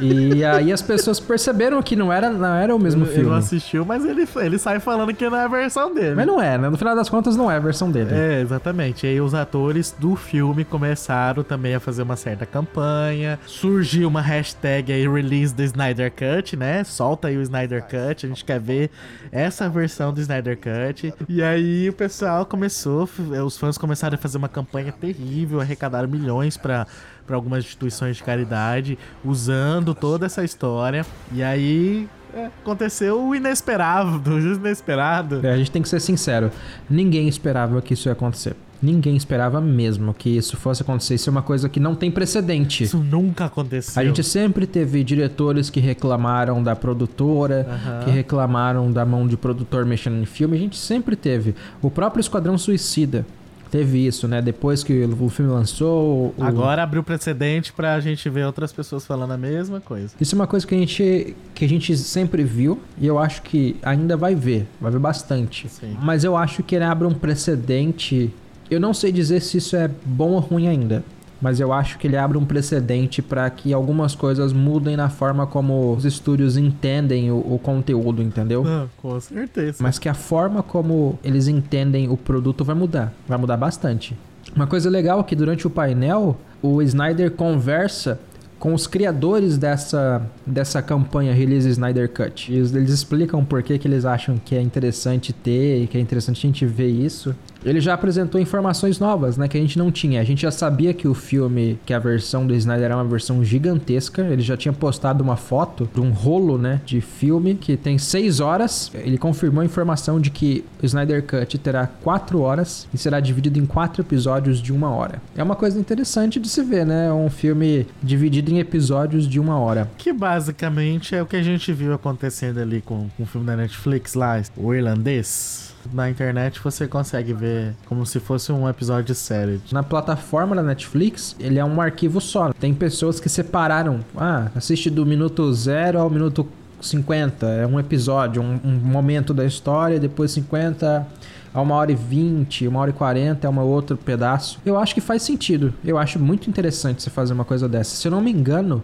[0.00, 3.22] E aí as pessoas perceberam que não era, não era o mesmo ele, filme.
[3.24, 6.14] Ele não assistiu, mas ele, ele sai falando que não é a versão dele.
[6.14, 6.68] Mas não é, né?
[6.68, 8.10] No final das contas, não é a versão dele.
[8.12, 9.06] É, exatamente.
[9.06, 13.38] E aí os atores do filme começaram também a fazer uma certa campanha.
[13.46, 16.84] Surgiu uma hashtag aí, release the Snyder Cut, né?
[16.84, 18.26] Solta aí o Snyder Cut.
[18.26, 18.90] A gente quer ver
[19.32, 21.14] essa versão do Snyder Cut.
[21.28, 23.08] E aí o pessoal começou,
[23.44, 26.86] os fãs começaram a fazer uma campanha terrível, arrecadaram milhões pra
[27.28, 31.04] para algumas instituições de caridade, usando toda essa história.
[31.30, 35.46] E aí é, aconteceu o inesperado, o inesperado.
[35.46, 36.50] É, a gente tem que ser sincero,
[36.88, 38.56] ninguém esperava que isso ia acontecer.
[38.80, 41.16] Ninguém esperava mesmo que isso fosse acontecer.
[41.16, 42.84] Isso é uma coisa que não tem precedente.
[42.84, 44.00] Isso nunca aconteceu.
[44.00, 48.04] A gente sempre teve diretores que reclamaram da produtora, Aham.
[48.04, 50.56] que reclamaram da mão de produtor mexendo em filme.
[50.56, 51.56] A gente sempre teve.
[51.82, 53.26] O próprio Esquadrão Suicida
[53.70, 54.40] teve isso, né?
[54.42, 56.34] Depois que o filme lançou.
[56.36, 60.14] o- Agora abriu precedente pra gente ver outras pessoas falando a mesma coisa.
[60.20, 63.42] Isso é uma coisa que a gente que a gente sempre viu e eu acho
[63.42, 65.68] que ainda vai ver, vai ver bastante.
[66.02, 68.32] Mas eu acho que ele abre um precedente.
[68.70, 71.02] Eu não sei dizer se isso é bom ou ruim ainda,
[71.40, 75.46] mas eu acho que ele abre um precedente para que algumas coisas mudem na forma
[75.46, 78.64] como os estúdios entendem o, o conteúdo, entendeu?
[78.64, 79.78] Não, com certeza.
[79.80, 83.12] Mas que a forma como eles entendem o produto vai mudar.
[83.26, 84.16] Vai mudar bastante.
[84.54, 88.18] Uma coisa legal é que durante o painel, o Snyder conversa
[88.58, 92.52] com os criadores dessa, dessa campanha Release Snyder Cut.
[92.52, 96.00] E eles, explicam por que, que eles acham que é interessante ter e que é
[96.00, 97.34] interessante a gente ver isso.
[97.68, 100.20] Ele já apresentou informações novas, né, que a gente não tinha.
[100.20, 103.44] A gente já sabia que o filme, que a versão do Snyder é uma versão
[103.44, 104.22] gigantesca.
[104.22, 108.40] Ele já tinha postado uma foto de um rolo, né, de filme que tem seis
[108.40, 108.90] horas.
[108.94, 113.58] Ele confirmou a informação de que o Snyder Cut terá quatro horas e será dividido
[113.58, 115.20] em quatro episódios de uma hora.
[115.36, 117.12] É uma coisa interessante de se ver, né?
[117.12, 119.90] Um filme dividido em episódios de uma hora.
[119.98, 123.56] Que basicamente é o que a gente viu acontecendo ali com, com o filme da
[123.56, 125.67] Netflix lá, o irlandês.
[125.92, 129.60] Na internet você consegue ver como se fosse um episódio de série.
[129.72, 132.52] Na plataforma da Netflix, ele é um arquivo só.
[132.52, 134.00] Tem pessoas que separaram.
[134.16, 136.46] Ah, assiste do minuto 0 ao minuto
[136.80, 137.46] 50.
[137.46, 139.98] É um episódio, um, um momento da história.
[139.98, 141.06] Depois 50
[141.52, 144.60] a uma hora e 20, uma hora e 40 é um outro pedaço.
[144.64, 145.72] Eu acho que faz sentido.
[145.84, 147.96] Eu acho muito interessante você fazer uma coisa dessa.
[147.96, 148.82] Se eu não me engano,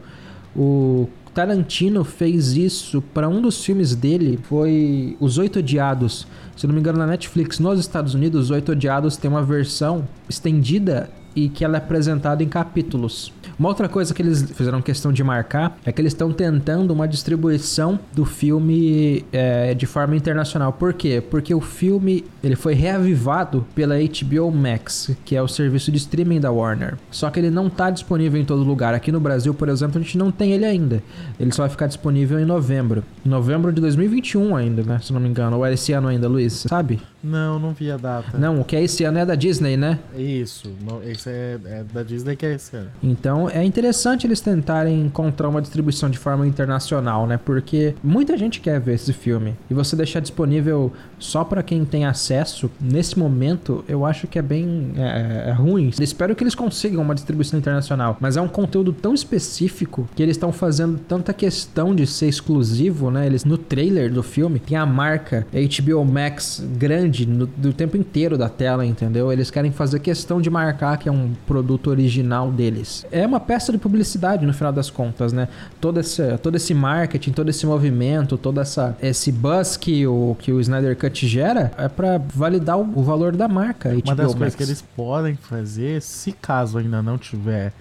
[0.57, 6.27] o Tarantino fez isso para um dos filmes dele, foi Os Oito Odiados.
[6.57, 10.07] Se não me engano, na Netflix, nos Estados Unidos, Os Oito Odiados tem uma versão
[10.29, 13.33] estendida e que ela é apresentada em capítulos.
[13.59, 17.07] Uma outra coisa que eles fizeram questão de marcar é que eles estão tentando uma
[17.07, 20.73] distribuição do filme é, de forma internacional.
[20.73, 21.23] Por quê?
[21.31, 26.41] Porque o filme ele foi reavivado pela HBO Max, que é o serviço de streaming
[26.41, 26.97] da Warner.
[27.11, 28.95] Só que ele não está disponível em todo lugar.
[28.95, 31.03] Aqui no Brasil, por exemplo, a gente não tem ele ainda.
[31.39, 33.05] Ele só vai ficar disponível em novembro.
[33.25, 34.99] Em novembro de 2021 ainda, né?
[35.03, 35.57] Se não me engano.
[35.57, 36.65] Ou é esse ano ainda, Luiz?
[36.69, 37.01] Sabe?
[37.25, 38.37] Não, não vi a data.
[38.37, 39.99] Não, o que é esse ano é da Disney, né?
[40.15, 42.91] Isso, não, esse é, é da Disney que é esse ano.
[43.03, 47.41] Então é interessante eles tentarem encontrar uma distribuição de forma internacional, né?
[47.43, 49.55] Porque muita gente quer ver esse filme.
[49.71, 54.43] E você deixar disponível só para quem tem acesso, nesse momento, eu acho que é
[54.43, 55.91] bem é, é ruim.
[55.99, 58.19] Eu espero que eles consigam uma distribuição internacional.
[58.21, 63.11] Mas é um conteúdo tão específico que eles estão fazendo tanta questão de ser exclusivo,
[63.11, 63.27] né?
[63.27, 68.37] Eles no trailer do filme tem a marca HBO Max grande no, do tempo inteiro
[68.37, 69.33] da tela, entendeu?
[69.33, 73.07] Eles querem fazer questão de marcar que é um produto original deles.
[73.11, 75.49] É uma peça de publicidade no final das contas, né?
[75.81, 80.53] Todo esse, todo esse marketing, todo esse movimento, todo essa, esse buzz que o, que
[80.53, 83.91] o Snyder Cut gera é para validar o, o valor da marca.
[83.91, 84.39] Uma HBO das Max.
[84.39, 87.73] coisas que eles podem fazer, se caso ainda não tiver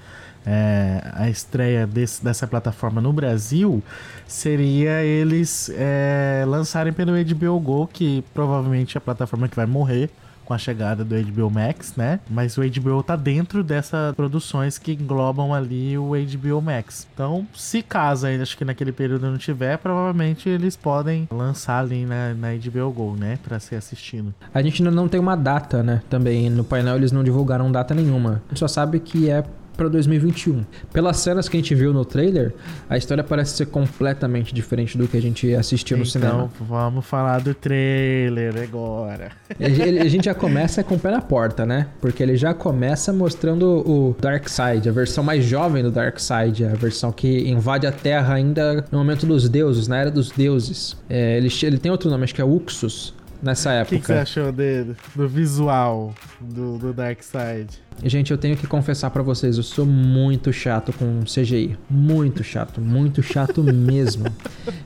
[0.46, 3.82] é, a estreia desse- dessa plataforma no Brasil,
[4.28, 10.10] seria eles é, lançarem pelo HBO Go, que provavelmente é a plataforma que vai morrer
[10.46, 12.20] com a chegada do HBO Max, né?
[12.30, 17.08] Mas o HBO tá dentro dessas produções que englobam ali o HBO Max.
[17.14, 22.06] Então, se caso ainda acho que naquele período não tiver, provavelmente eles podem lançar ali
[22.06, 23.39] na, na HBO Go, né?
[23.41, 24.34] Pra ser assistindo.
[24.54, 26.02] A gente ainda não tem uma data, né?
[26.10, 28.41] Também no painel eles não divulgaram data nenhuma.
[28.48, 30.63] A gente só sabe que é pra 2021.
[30.91, 32.53] Pelas cenas que a gente viu no trailer,
[32.89, 36.49] a história parece ser completamente diferente do que a gente assistiu no cinema.
[36.53, 39.32] Então, vamos falar do trailer agora.
[39.59, 41.88] A gente já começa com o pé na porta, né?
[42.01, 47.11] Porque ele já começa mostrando o Darkseid, a versão mais jovem do Darkseid, a versão
[47.11, 50.95] que invade a Terra ainda no momento dos deuses, na era dos deuses.
[51.09, 53.95] É, ele, ele tem outro nome, acho que é Uxus, nessa O época.
[53.95, 54.95] que, que você achou dele?
[55.15, 57.67] Do visual do, do Darkseid?
[58.04, 61.78] Gente, eu tenho que confessar pra vocês, eu sou muito chato com CGI.
[61.89, 64.26] Muito chato, muito chato mesmo.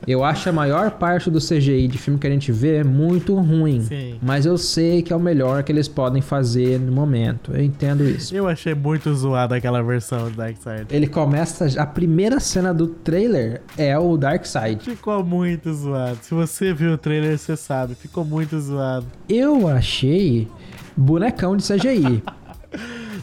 [0.06, 3.82] Eu acho a maior parte do CGI de filme que a gente vê muito ruim.
[3.82, 4.18] Sim.
[4.22, 7.52] Mas eu sei que é o melhor que eles podem fazer no momento.
[7.52, 8.34] Eu entendo isso.
[8.34, 10.86] Eu achei muito zoado aquela versão do Darkseid.
[10.90, 11.80] Ele começa.
[11.80, 14.82] A primeira cena do trailer é o Darkseid.
[14.84, 16.18] Ficou muito zoado.
[16.22, 17.94] Se você viu o trailer, você sabe.
[17.94, 19.06] Ficou muito zoado.
[19.28, 20.48] Eu achei
[20.96, 22.22] bonecão de CGI.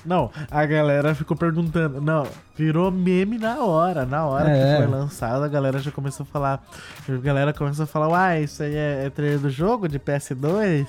[0.06, 2.02] Não, a galera ficou perguntando.
[2.02, 4.06] Não, virou meme na hora.
[4.06, 4.78] Na hora É.
[4.78, 6.64] que foi lançado, a galera já começou a falar.
[7.08, 10.88] A galera começou a falar: Uai, isso aí é, é trailer do jogo de PS2?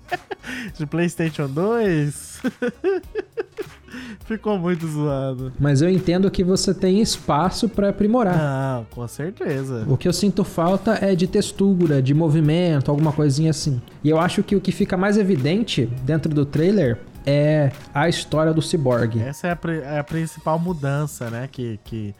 [0.78, 2.42] de PlayStation 2?
[4.26, 5.52] Ficou muito zoado.
[5.58, 8.36] Mas eu entendo que você tem espaço pra aprimorar.
[8.36, 9.84] Não, com certeza.
[9.88, 13.80] O que eu sinto falta é de textura, de movimento, alguma coisinha assim.
[14.04, 16.98] E eu acho que o que fica mais evidente dentro do trailer
[17.28, 19.20] é a história do Cyborg.
[19.20, 21.46] Essa é a, é a principal mudança, né?
[21.50, 22.14] Que, que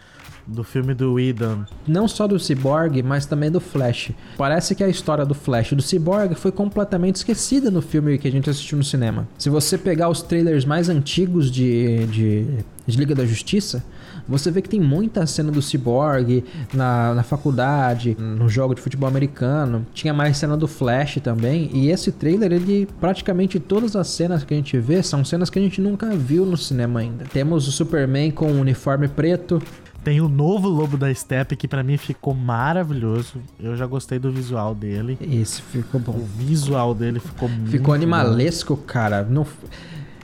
[0.47, 1.65] do filme do Whedon.
[1.87, 4.11] Não só do Cyborg, mas também do Flash.
[4.37, 8.29] Parece que a história do Flash e do Cyborg foi completamente esquecida no filme que
[8.29, 9.27] a gente assistiu no cinema.
[9.39, 12.47] Se você pegar os trailers mais antigos de, de,
[12.87, 13.83] de Liga da Justiça,
[14.29, 19.09] você vê que tem muita cena do Cyborg na, na faculdade, no jogo de futebol
[19.09, 19.87] americano.
[19.95, 21.70] Tinha mais cena do Flash também.
[21.72, 25.59] E esse trailer, ele praticamente todas as cenas que a gente vê são cenas que
[25.59, 27.24] a gente nunca viu no cinema ainda.
[27.33, 29.61] Temos o Superman com um uniforme preto,
[30.05, 33.41] Tem o novo Lobo da Steppe, que pra mim ficou maravilhoso.
[33.61, 35.18] Eu já gostei do visual dele.
[35.20, 36.12] Esse ficou bom.
[36.12, 37.95] O visual dele ficou muito Ficou bom.
[37.95, 39.22] animalesco, cara.
[39.29, 39.45] Não,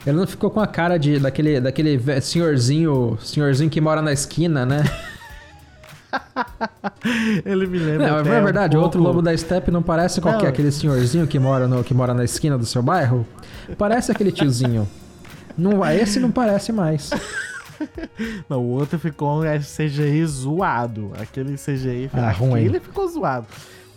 [0.07, 4.67] ele não ficou com a cara de daquele, daquele senhorzinho, senhorzinho que mora na esquina,
[4.67, 4.83] né?
[7.45, 8.09] Ele me lembra.
[8.09, 10.49] Não, é um verdade, o outro pouco- lobo da steppe não parece qualquer Não.
[10.49, 13.27] aquele senhorzinho que mora, no, que mora na esquina do seu bairro.
[13.77, 14.89] Parece aquele tiozinho.
[15.57, 17.11] Não, esse não parece mais.
[18.49, 21.13] Não, o outro ficou um CGI zoado.
[21.21, 22.09] Aquele CGI.
[22.15, 22.63] Ah, ruim.
[22.65, 23.47] Ele ficou zoado.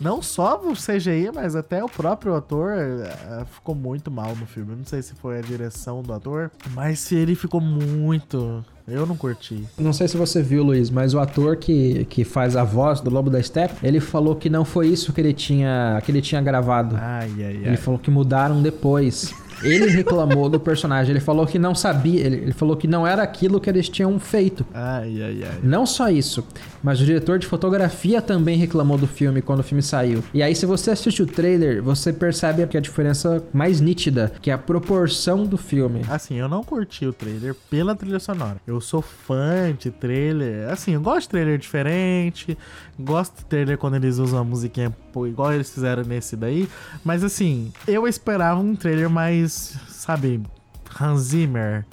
[0.00, 4.74] Não só o CGI, mas até o próprio ator eh, ficou muito mal no filme.
[4.76, 8.64] Não sei se foi a direção do ator, mas se ele ficou muito.
[8.86, 9.64] Eu não curti.
[9.76, 13.10] Não sei se você viu, Luiz, mas o ator que, que faz a voz do
[13.10, 16.40] Lobo da Steppe, ele falou que não foi isso que ele tinha, que ele tinha
[16.40, 16.96] gravado.
[16.98, 17.66] Ai, ai, ai.
[17.66, 19.34] Ele falou que mudaram depois.
[19.62, 21.12] Ele reclamou do personagem.
[21.12, 22.24] Ele falou que não sabia.
[22.24, 24.64] Ele, ele falou que não era aquilo que eles tinham feito.
[24.72, 25.58] Ai, ai, ai.
[25.62, 26.46] Não só isso,
[26.82, 30.22] mas o diretor de fotografia também reclamou do filme quando o filme saiu.
[30.32, 34.50] E aí, se você assiste o trailer, você percebe que a diferença mais nítida, que
[34.50, 36.02] é a proporção do filme.
[36.08, 38.56] Assim, eu não curti o trailer pela trilha sonora.
[38.66, 40.68] Eu sou fã de trailer.
[40.70, 42.56] Assim, eu gosto de trailer diferente.
[42.98, 44.92] Gosto de trailer quando eles usam a musiquinha
[45.26, 46.68] igual eles fizeram nesse daí.
[47.04, 50.42] Mas assim, eu esperava um trailer mais, sabe,
[51.00, 51.84] Hans Zimmer.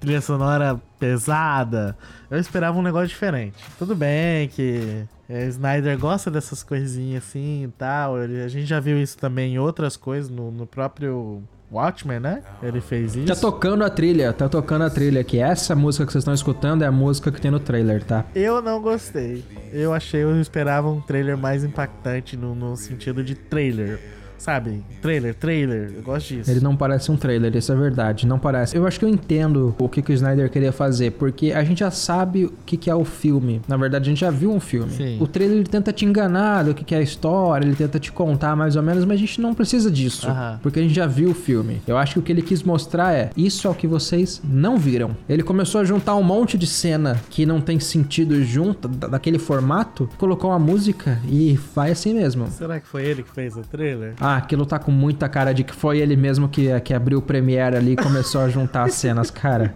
[0.00, 1.96] Trilha sonora pesada.
[2.30, 3.56] Eu esperava um negócio diferente.
[3.78, 8.22] Tudo bem que é, Snyder gosta dessas coisinhas assim e tal.
[8.22, 12.42] Ele- a gente já viu isso também em outras coisas, no, no próprio Watchmen, né?
[12.62, 13.26] Ele fez isso.
[13.26, 15.40] Tá tocando a trilha, tá tocando a trilha aqui.
[15.40, 18.24] Essa música que vocês estão escutando é a música que tem no trailer, tá?
[18.36, 19.44] Eu não gostei.
[19.72, 23.98] Eu achei, eu esperava um trailer mais impactante no, no sentido de trailer.
[24.38, 24.82] Sabe?
[25.02, 25.92] Trailer, trailer.
[25.96, 26.50] Eu gosto disso.
[26.50, 28.76] Ele não parece um trailer, isso é verdade, não parece.
[28.76, 31.80] Eu acho que eu entendo o que, que o Snyder queria fazer, porque a gente
[31.80, 33.60] já sabe o que, que é o filme.
[33.68, 34.92] Na verdade, a gente já viu um filme.
[34.92, 35.18] Sim.
[35.20, 38.12] O trailer ele tenta te enganar do que, que é a história, ele tenta te
[38.12, 40.58] contar mais ou menos, mas a gente não precisa disso, Aham.
[40.62, 41.82] porque a gente já viu o filme.
[41.86, 44.76] Eu acho que o que ele quis mostrar é: isso é o que vocês não
[44.76, 45.16] viram.
[45.28, 49.38] Ele começou a juntar um monte de cena que não tem sentido junto, da- daquele
[49.38, 52.46] formato, colocou uma música e vai assim mesmo.
[52.50, 54.14] Será que foi ele que fez o trailer?
[54.20, 57.22] Ah, aquilo tá com muita cara de que foi ele mesmo que, que abriu o
[57.22, 59.74] Premiere ali e começou a juntar as cenas, cara.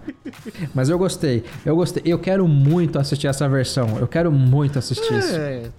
[0.74, 2.02] Mas eu gostei, eu gostei.
[2.04, 3.98] Eu quero muito assistir essa versão.
[3.98, 5.34] Eu quero muito assistir isso.
[5.36, 5.70] É,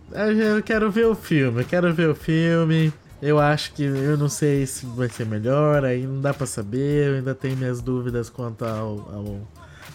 [0.55, 2.91] eu quero ver o filme, eu quero ver o filme.
[3.21, 7.07] Eu acho que eu não sei se vai ser melhor, aí não dá pra saber.
[7.07, 9.47] Eu ainda tenho minhas dúvidas quanto ao, ao,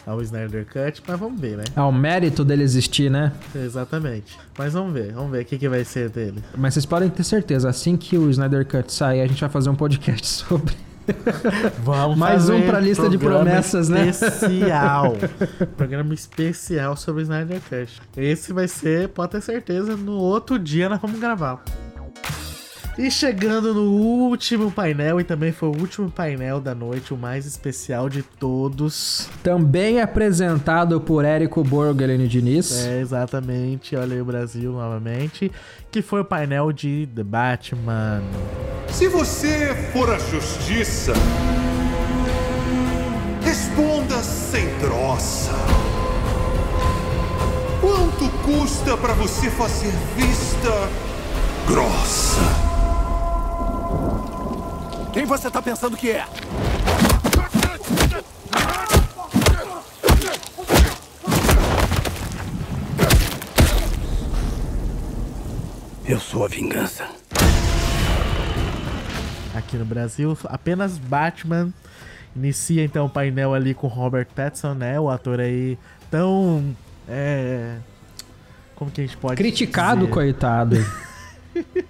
[0.08, 1.64] ao Snyder Cut, mas vamos ver, né?
[1.76, 3.30] Ao mérito dele existir, né?
[3.54, 4.38] Exatamente.
[4.56, 6.42] Mas vamos ver, vamos ver o que, que vai ser dele.
[6.56, 9.68] Mas vocês podem ter certeza, assim que o Snyder Cut sair, a gente vai fazer
[9.68, 10.74] um podcast sobre.
[11.82, 14.08] Vamos Mais um pra lista de promessas, né?
[14.08, 15.16] Especial.
[15.74, 18.02] programa especial sobre Snyder Cut.
[18.14, 21.62] Esse vai ser, pode ter certeza, no outro dia nós vamos gravar.
[22.98, 27.46] E chegando no último painel, e também foi o último painel da noite, o mais
[27.46, 29.28] especial de todos.
[29.40, 32.72] Também apresentado por Érico Borgelini Diniz.
[32.86, 33.94] É, exatamente.
[33.94, 35.52] Olha aí o Brasil novamente.
[35.92, 38.20] Que foi o painel de The Batman.
[38.88, 41.12] Se você for a justiça,
[43.44, 45.52] responda sem troça.
[47.80, 50.72] Quanto custa para você fazer vista
[51.68, 52.77] grossa?
[55.12, 56.24] Quem você tá pensando que é?
[66.08, 67.06] Eu sou a vingança.
[69.54, 71.72] Aqui no Brasil, apenas Batman.
[72.34, 74.98] Inicia então o painel ali com Robert Pattinson, né?
[74.98, 75.76] O ator aí
[76.10, 76.74] tão.
[77.08, 77.76] É.
[78.74, 79.36] Como que a gente pode.
[79.36, 80.12] Criticado, dizer?
[80.12, 80.76] coitado.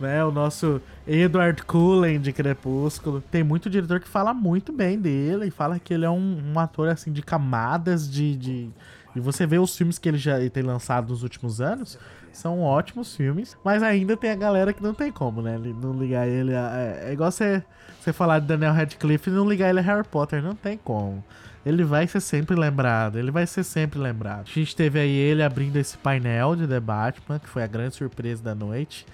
[0.00, 3.20] né, o nosso Edward Cullen de Crepúsculo.
[3.30, 6.58] Tem muito diretor que fala muito bem dele e fala que ele é um, um
[6.58, 8.70] ator assim de camadas de, de.
[9.14, 11.98] E você vê os filmes que ele já tem lançado nos últimos anos,
[12.32, 15.58] são ótimos filmes, mas ainda tem a galera que não tem como, né?
[15.58, 16.54] Não ligar ele.
[16.54, 17.62] A, é, é igual você,
[18.00, 21.24] você falar de Daniel Radcliffe e não ligar ele a Harry Potter, não tem como.
[21.66, 24.46] Ele vai ser sempre lembrado, ele vai ser sempre lembrado.
[24.48, 27.96] A gente teve aí ele abrindo esse painel de The Batman, que foi a grande
[27.96, 29.04] surpresa da noite.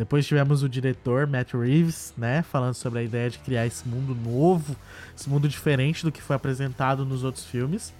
[0.00, 4.14] Depois tivemos o diretor Matt Reeves, né, falando sobre a ideia de criar esse mundo
[4.14, 4.74] novo,
[5.14, 7.92] esse mundo diferente do que foi apresentado nos outros filmes.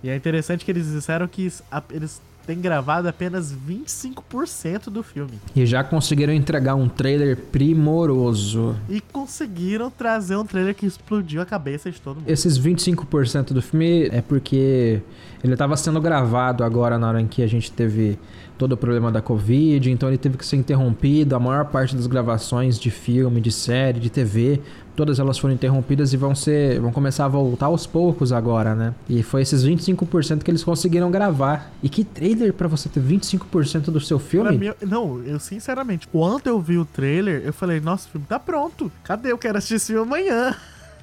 [0.00, 1.52] E é interessante que eles disseram que
[1.90, 5.40] eles têm gravado apenas 25% do filme.
[5.56, 8.76] E já conseguiram entregar um trailer primoroso.
[8.88, 12.30] E conseguiram trazer um trailer que explodiu a cabeça de todo mundo.
[12.30, 15.02] Esses 25% do filme é porque
[15.42, 18.16] ele estava sendo gravado agora na hora em que a gente teve
[18.60, 21.34] todo o problema da Covid, então ele teve que ser interrompido.
[21.34, 24.60] A maior parte das gravações de filme, de série, de TV,
[24.94, 28.94] todas elas foram interrompidas e vão ser, vão começar a voltar aos poucos agora, né?
[29.08, 31.72] E foi esses 25% que eles conseguiram gravar.
[31.82, 34.58] E que trailer para você ter 25% do seu filme?
[34.58, 38.38] Mim, não, eu sinceramente, quando eu vi o trailer, eu falei, nossa, o filme tá
[38.38, 38.92] pronto.
[39.02, 39.32] Cadê?
[39.32, 40.54] Eu quero assistir esse filme amanhã.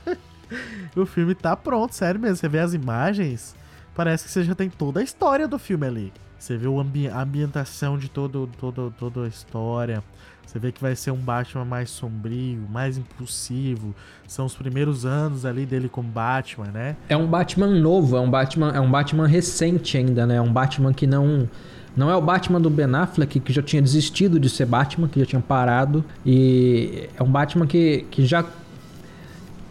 [0.95, 2.36] o filme tá pronto, sério mesmo.
[2.36, 3.55] Você vê as imagens,
[3.95, 6.14] parece que você já tem toda a história do filme ali.
[6.38, 10.03] Você vê ambi a ambientação de todo, todo, toda a história.
[10.45, 13.93] Você vê que vai ser um Batman mais sombrio, mais impulsivo.
[14.25, 16.95] São os primeiros anos ali dele como Batman, né?
[17.09, 20.35] É um Batman novo, é um Batman, é um Batman recente ainda, né?
[20.35, 21.49] É um Batman que não
[21.97, 25.19] não é o Batman do Ben Affleck que já tinha desistido de ser Batman, que
[25.19, 28.45] já tinha parado e é um Batman que, que já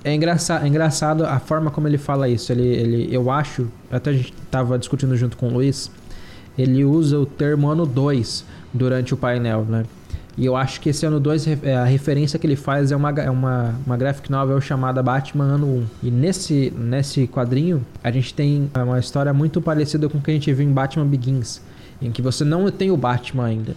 [0.03, 2.53] é engraçado, é engraçado a forma como ele fala isso.
[2.53, 5.91] Ele, ele, eu acho, até a gente tava discutindo junto com o Luiz,
[6.59, 9.85] ele usa o termo ano 2 durante o painel, né?
[10.39, 13.31] E eu acho que esse ano 2, a referência que ele faz é uma, é
[13.31, 15.87] uma, uma graphic novel chamada Batman Ano 1.
[16.03, 20.35] E nesse, nesse quadrinho, a gente tem uma história muito parecida com o que a
[20.35, 21.63] gente viu em Batman Begins,
[22.03, 23.75] em que você não tem o Batman ainda.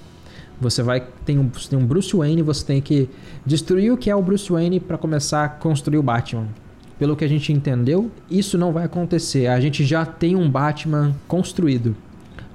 [0.59, 3.07] Você vai tem um, tem um Bruce Wayne, você tem que
[3.45, 6.47] destruir o que é o Bruce Wayne para começar a construir o Batman.
[6.97, 9.47] Pelo que a gente entendeu, isso não vai acontecer.
[9.47, 11.95] A gente já tem um Batman construído.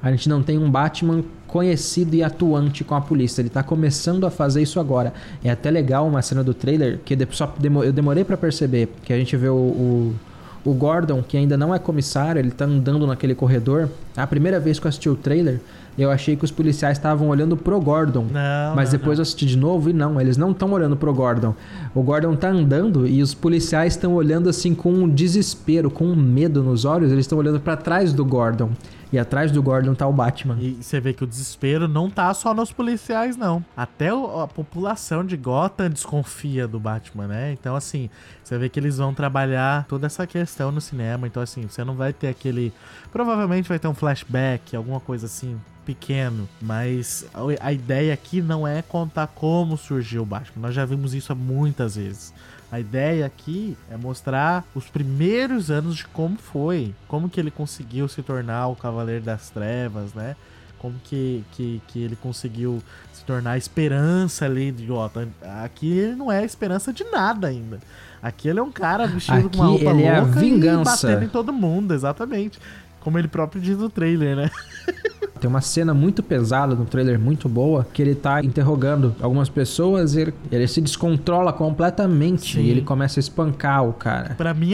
[0.05, 3.41] A gente não tem um Batman conhecido e atuante com a polícia.
[3.41, 5.15] Ele tá começando a fazer isso agora.
[5.43, 9.17] É até legal uma cena do trailer que só eu demorei para perceber que a
[9.17, 10.15] gente vê o, o,
[10.63, 13.89] o, Gordon, que ainda não é comissário, ele tá andando naquele corredor.
[14.15, 15.59] A primeira vez que eu assisti o trailer,
[15.97, 18.27] eu achei que os policiais estavam olhando pro Gordon.
[18.31, 19.21] Não, mas não, depois não.
[19.21, 21.55] eu assisti de novo e não, eles não estão olhando pro Gordon.
[21.95, 26.15] O Gordon tá andando e os policiais estão olhando assim com um desespero, com um
[26.15, 28.71] medo nos olhos, eles estão olhando para trás do Gordon.
[29.15, 30.59] E atrás do Gordon tá o Batman.
[30.61, 33.65] E você vê que o desespero não tá só nos policiais, não.
[33.77, 37.53] Até a população de Gotham desconfia do Batman, né?
[37.53, 38.11] Então, assim,
[38.43, 41.29] você vê que eles vão trabalhar toda essa questão no cinema.
[41.29, 42.73] Então, assim, você não vai ter aquele.
[43.13, 47.25] Provavelmente vai ter um flashback, alguma coisa assim, pequeno, mas
[47.61, 50.67] a ideia aqui não é contar como surgiu o Batman.
[50.67, 52.35] Nós já vimos isso muitas vezes.
[52.75, 58.09] A ideia aqui é mostrar os primeiros anos de como foi, como que ele conseguiu
[58.09, 60.35] se tornar o Cavaleiro das Trevas, né?
[60.81, 65.29] Como que, que, que ele conseguiu se tornar a esperança ali de Gotham.
[65.63, 67.79] Aqui ele não é a esperança de nada ainda.
[68.21, 71.07] Aqui ele é um cara vestido Aqui com uma roupa ele louca é a vingança.
[71.07, 72.59] e batendo em todo mundo, exatamente.
[72.99, 74.51] Como ele próprio diz no trailer, né?
[75.45, 80.15] Tem uma cena muito pesada no trailer, muito boa, que ele tá interrogando algumas pessoas
[80.15, 82.63] e ele, ele se descontrola completamente Sim.
[82.63, 84.37] e ele começa a espancar o cara.
[84.37, 84.73] Pra mim,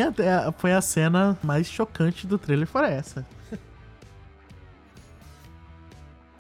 [0.59, 3.27] foi a cena mais chocante do trailer, foi essa.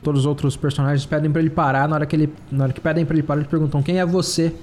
[0.01, 1.89] Todos os outros personagens pedem pra ele parar.
[1.89, 4.07] Na hora que ele, na hora que pedem pra ele parar, eles perguntam: "Quem é
[4.07, 4.55] você?"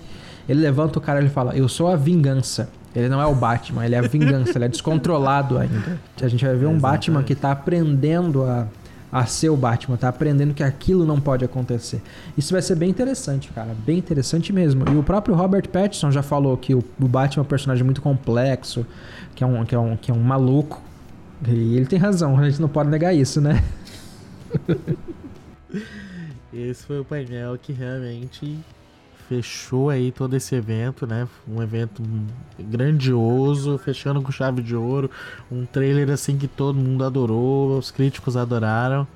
[0.48, 3.36] Ele levanta o cara e ele fala: "Eu sou a vingança." Ele não é o
[3.36, 6.00] Batman, ele é a vingança, ele é descontrolado ainda.
[6.22, 8.66] A gente vai ver um Batman que tá aprendendo a,
[9.12, 12.02] a ser o Batman, tá aprendendo que aquilo não pode acontecer.
[12.38, 14.84] Isso vai ser bem interessante, cara, bem interessante mesmo.
[14.90, 18.86] E o próprio Robert Pattinson já falou que o, Batman é um personagem muito complexo,
[19.34, 20.82] que é um, que é um, que é um maluco.
[21.48, 23.64] E ele tem razão, a gente não pode negar isso, né?
[26.54, 28.58] Esse foi o painel que realmente
[29.28, 31.28] fechou aí todo esse evento, né?
[31.48, 32.02] Um evento
[32.60, 35.10] grandioso, fechando com chave de ouro,
[35.52, 39.08] um trailer assim que todo mundo adorou, os críticos adoraram.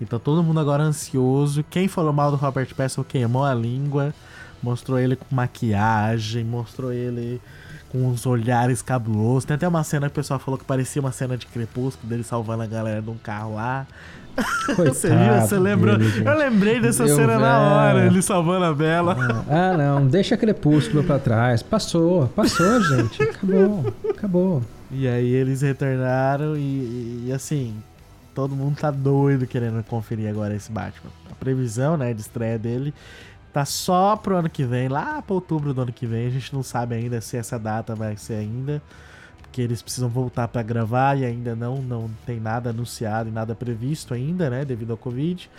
[0.00, 1.64] E tá todo mundo agora ansioso.
[1.68, 4.14] Quem falou mal do Robert Pattinson queimou a língua,
[4.62, 7.40] mostrou ele com maquiagem, mostrou ele
[7.90, 9.44] com uns olhares cabulosos.
[9.44, 12.22] Tem até uma cena que o pessoal falou que parecia uma cena de crepúsculo dele
[12.22, 13.86] salvando a galera de um carro lá.
[14.76, 15.18] Você viu?
[15.18, 15.98] Você Coitado lembrou?
[15.98, 16.28] dele.
[16.28, 17.58] Eu lembrei dessa Eu- cena na é.
[17.58, 19.16] hora, ele salvando a Bela.
[19.48, 21.62] Ah, não, deixa Crepúsculo pra trás.
[21.62, 23.22] Passou, passou, gente.
[23.22, 24.62] Acabou, acabou.
[24.90, 27.74] E aí eles retornaram e, e, assim,
[28.34, 31.10] todo mundo tá doido querendo conferir agora esse Batman.
[31.30, 32.94] A previsão, né, de estreia dele
[33.52, 36.26] tá só pro ano que vem, lá pra outubro do ano que vem.
[36.26, 38.80] A gente não sabe ainda se essa data vai ser ainda,
[39.48, 43.54] porque eles precisam voltar pra gravar e ainda não, não tem nada anunciado e nada
[43.54, 45.50] previsto ainda, né, devido ao Covid.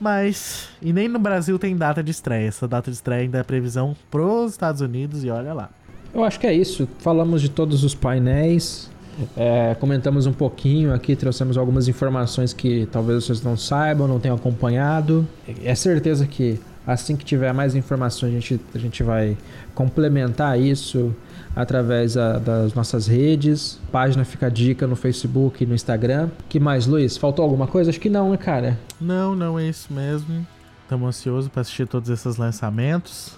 [0.00, 2.48] Mas, e nem no Brasil tem data de estreia.
[2.48, 5.70] Essa data de estreia ainda é previsão pros Estados Unidos e olha lá.
[6.14, 6.88] Eu acho que é isso.
[7.00, 8.90] Falamos de todos os painéis.
[9.36, 14.36] é, comentamos um pouquinho aqui, trouxemos algumas informações que talvez vocês não saibam, não tenham
[14.36, 15.26] acompanhado.
[15.64, 19.36] É certeza que assim que tiver mais informações, a gente, a gente vai
[19.74, 21.14] complementar isso
[21.60, 23.80] através a- das nossas redes.
[23.90, 26.30] Página fica dica no Facebook e no Instagram.
[26.48, 27.16] que mais, Luiz?
[27.16, 27.90] Faltou alguma coisa?
[27.90, 28.78] Acho que não, né, cara?
[29.00, 30.46] Não, não é isso mesmo.
[30.84, 33.36] Estamos ansiosos para assistir todos esses lançamentos.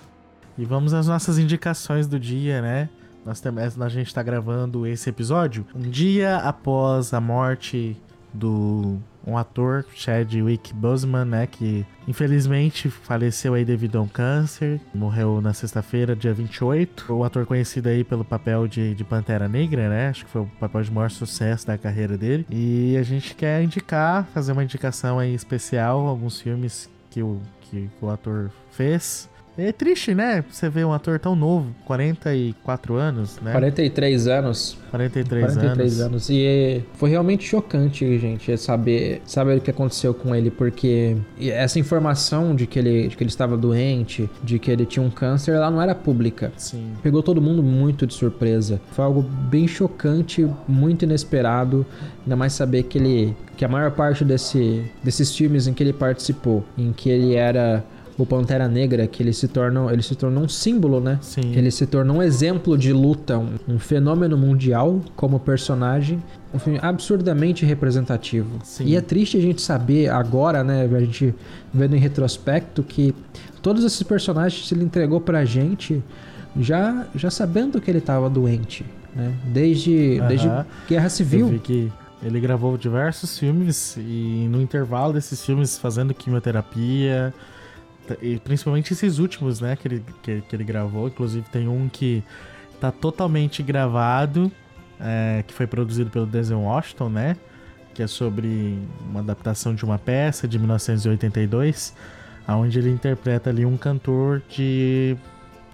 [0.59, 2.89] E vamos às nossas indicações do dia, né?
[3.25, 7.97] Nós temos, a gente está gravando esse episódio um dia após a morte
[8.33, 15.41] do um ator, Chadwick Boseman, né, que infelizmente faleceu aí devido a um câncer, morreu
[15.41, 17.13] na sexta-feira, dia 28.
[17.13, 20.47] O ator conhecido aí pelo papel de, de Pantera Negra, né, acho que foi o
[20.59, 22.47] papel de maior sucesso da carreira dele.
[22.51, 27.89] E a gente quer indicar, fazer uma indicação aí especial, alguns filmes que o, que
[28.01, 29.30] o ator fez.
[29.61, 30.43] É triste, né?
[30.51, 33.53] Você vê um ator tão novo, 44 anos, né?
[33.53, 34.79] 43 anos.
[34.91, 36.01] 43, 43 anos.
[36.01, 36.31] anos.
[36.31, 41.17] E é, foi realmente chocante, gente, é saber, saber o que aconteceu com ele, porque
[41.39, 45.11] essa informação de que, ele, de que ele estava doente, de que ele tinha um
[45.11, 46.53] câncer, ela não era pública.
[46.57, 46.93] Sim.
[47.03, 48.81] Pegou todo mundo muito de surpresa.
[48.93, 51.85] Foi algo bem chocante, muito inesperado.
[52.23, 53.37] Ainda mais saber que ele.
[53.57, 57.85] que a maior parte desse, desses filmes em que ele participou, em que ele era
[58.23, 61.19] o Pantera Negra, que ele se torna, ele se tornou um símbolo, né?
[61.21, 61.55] Sim.
[61.55, 66.23] Ele se tornou um exemplo de luta, um, um fenômeno mundial como personagem,
[66.53, 68.59] um filme absurdamente representativo.
[68.65, 68.85] Sim.
[68.87, 71.35] E é triste a gente saber agora, né, a gente
[71.73, 73.15] vendo em retrospecto que
[73.63, 76.03] todos esses personagens ele entregou pra gente
[76.59, 78.85] já já sabendo que ele estava doente,
[79.15, 79.33] né?
[79.45, 80.67] Desde desde Aham.
[80.89, 81.47] Guerra Eu Civil.
[81.49, 81.93] vi que
[82.23, 87.33] ele gravou diversos filmes e no intervalo desses filmes fazendo quimioterapia,
[88.21, 91.09] e principalmente esses últimos, né, que ele, que, que ele gravou.
[91.09, 92.23] Inclusive tem um que
[92.81, 94.51] tá totalmente gravado,
[94.99, 97.37] é, que foi produzido pelo Denzel Washington, né,
[97.95, 98.79] que é sobre
[99.09, 101.95] uma adaptação de uma peça de 1982,
[102.49, 105.17] onde ele interpreta ali um cantor de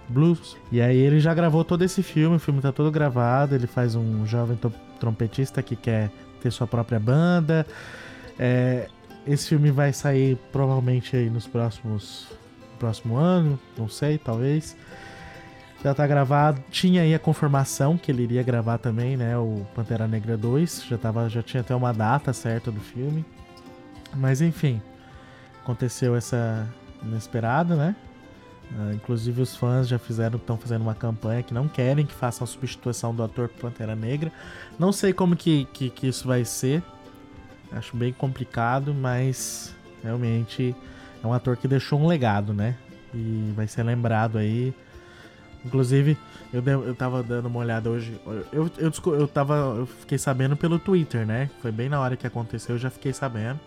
[0.08, 0.56] blues.
[0.70, 3.94] E aí ele já gravou todo esse filme, o filme tá todo gravado, ele faz
[3.94, 4.58] um jovem
[4.98, 6.10] trompetista que quer
[6.42, 7.66] ter sua própria banda.
[8.38, 8.88] É,
[9.26, 12.28] esse filme vai sair provavelmente aí nos próximos
[12.78, 14.76] próximo ano, não sei, talvez.
[15.82, 16.62] Já tá gravado.
[16.70, 20.98] Tinha aí a confirmação que ele iria gravar também, né, o Pantera Negra 2, já
[20.98, 23.24] tava já tinha até uma data certa do filme.
[24.14, 24.80] Mas enfim,
[25.62, 26.66] aconteceu essa
[27.02, 27.96] inesperada, né?
[28.78, 32.44] Ah, inclusive os fãs já fizeram, estão fazendo uma campanha que não querem que façam
[32.44, 34.32] a substituição do ator por Pantera Negra.
[34.78, 36.82] Não sei como que, que, que isso vai ser.
[37.76, 40.74] Acho bem complicado, mas realmente
[41.22, 42.74] é um ator que deixou um legado, né?
[43.14, 44.74] E vai ser lembrado aí.
[45.64, 46.16] Inclusive,
[46.52, 48.18] eu, de- eu tava dando uma olhada hoje.
[48.52, 51.50] Eu, eu, desco- eu, tava, eu fiquei sabendo pelo Twitter, né?
[51.60, 53.58] Foi bem na hora que aconteceu, eu já fiquei sabendo.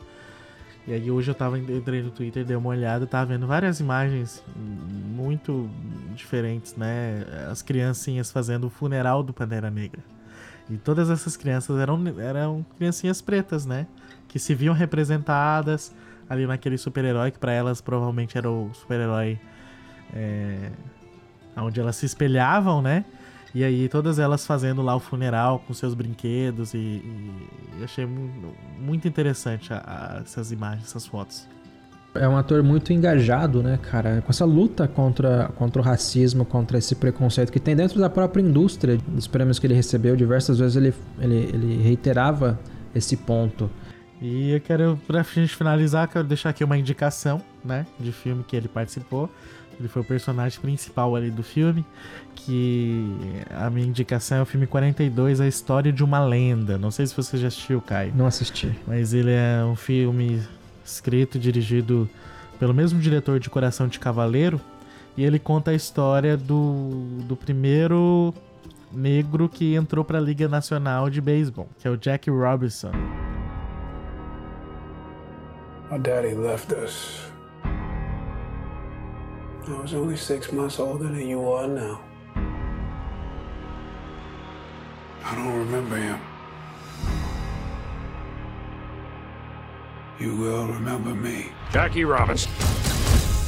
[0.88, 4.41] E aí hoje eu tava entrei no Twitter, dei uma olhada, tava vendo várias imagens
[4.56, 5.69] muito
[6.15, 7.26] diferentes, né?
[7.52, 10.02] As criancinhas fazendo o funeral do Pantera Negra.
[10.70, 13.88] E todas essas crianças eram, eram criancinhas pretas, né?
[14.28, 15.94] Que se viam representadas
[16.30, 19.40] ali naquele super-herói, que para elas provavelmente era o super-herói
[20.14, 20.72] é,
[21.58, 23.04] onde elas se espelhavam, né?
[23.54, 29.08] E aí todas elas fazendo lá o funeral com seus brinquedos e, e achei muito,
[29.08, 31.48] interessante a, a, essas imagens, essas fotos.
[32.15, 34.22] É um ator muito engajado, né, cara?
[34.26, 38.41] Com essa luta contra, contra o racismo, contra esse preconceito que tem dentro da própria
[38.41, 42.60] indústria, dos prêmios que ele recebeu, diversas vezes ele, ele, ele reiterava
[42.95, 43.69] esse ponto.
[44.22, 48.56] E eu quero, pra gente finalizar, quero deixar aqui uma indicação, né, de filme que
[48.56, 49.30] ele participou.
[49.80, 51.86] Ele foi o personagem principal ali do filme,
[52.36, 53.15] que
[53.49, 56.77] a minha indicação é o filme 42, A História de uma Lenda.
[56.77, 58.11] Não sei se você já assistiu, Caio.
[58.14, 58.77] Não assisti.
[58.86, 60.41] Mas ele é um filme
[60.91, 62.10] escrito e dirigido
[62.60, 64.60] pelo mesmo diretor de Coração de Cavaleiro,
[65.16, 66.90] e ele conta a história do,
[67.26, 68.34] do primeiro
[68.91, 72.91] negro que entrou para a Liga Nacional de Beisebol, que é o Jack Robinson.
[75.91, 77.30] My daddy left us.
[79.68, 81.99] I was only six months older than you are now.
[85.24, 86.20] I don't remember him.
[90.20, 91.50] You will remember me.
[91.72, 92.52] Jackie Robinson,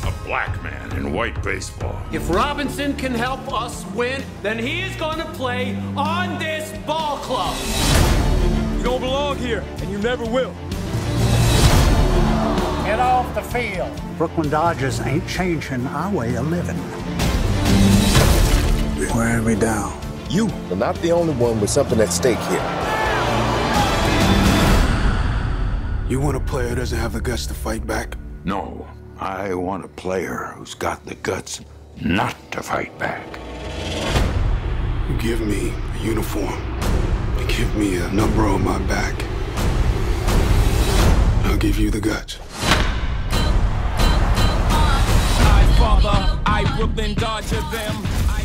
[0.07, 2.01] a black man in white baseball.
[2.13, 7.17] If Robinson can help us win, then he is going to play on this ball
[7.17, 7.57] club.
[8.77, 10.53] You don't belong here, and you never will.
[12.85, 13.91] Get off the field.
[14.17, 16.77] Brooklyn Dodgers ain't changing our way of living.
[18.97, 19.99] You're wearing me down.
[20.29, 22.90] You are not the only one with something at stake here.
[26.11, 28.17] You want a player who doesn't have the guts to fight back?
[28.43, 28.85] No,
[29.17, 31.61] I want a player who's got the guts
[32.01, 33.25] not to fight back.
[35.07, 36.59] You give me a uniform.
[37.39, 39.15] You give me a number on my back.
[41.45, 42.39] I'll give you the guts.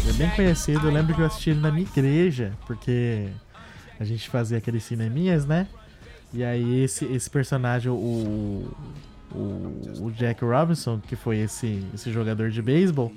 [0.09, 3.27] É bem conhecido, eu lembro que eu assisti ele na minha igreja, porque
[3.99, 5.67] a gente fazia aqueles cineminhas, né?
[6.33, 7.95] E aí esse, esse personagem, o,
[9.33, 9.37] o,
[10.03, 13.13] o Jack Robinson, que foi esse, esse jogador de beisebol,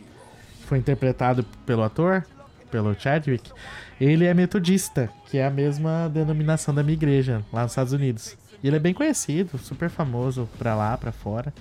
[0.66, 2.26] foi interpretado pelo ator,
[2.70, 3.52] pelo Chadwick,
[4.00, 8.38] ele é metodista, que é a mesma denominação da minha igreja, lá nos Estados Unidos.
[8.64, 11.54] E ele é bem conhecido, super famoso pra lá, pra fora.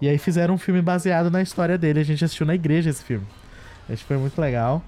[0.00, 2.00] E aí fizeram um filme baseado na história dele.
[2.00, 3.26] A gente assistiu na igreja esse filme.
[3.88, 4.82] Acho que foi muito legal.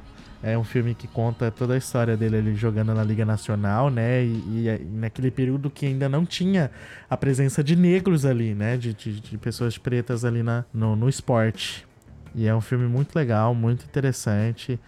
[0.47, 4.23] É um filme que conta toda a história dele ali jogando na Liga Nacional, né?
[4.23, 6.71] E, e naquele período que ainda não tinha
[7.09, 8.77] a presença de negros ali, né?
[8.77, 11.87] De, de, de pessoas pretas ali na, no, no esporte.
[12.35, 14.79] E é um filme muito legal, muito interessante.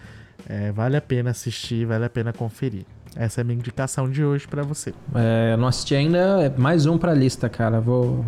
[0.47, 2.85] É, vale a pena assistir, vale a pena conferir.
[3.17, 4.93] Essa é a minha indicação de hoje para você.
[5.15, 7.81] É, não assisti ainda, é mais um pra lista, cara.
[7.81, 8.27] Vou,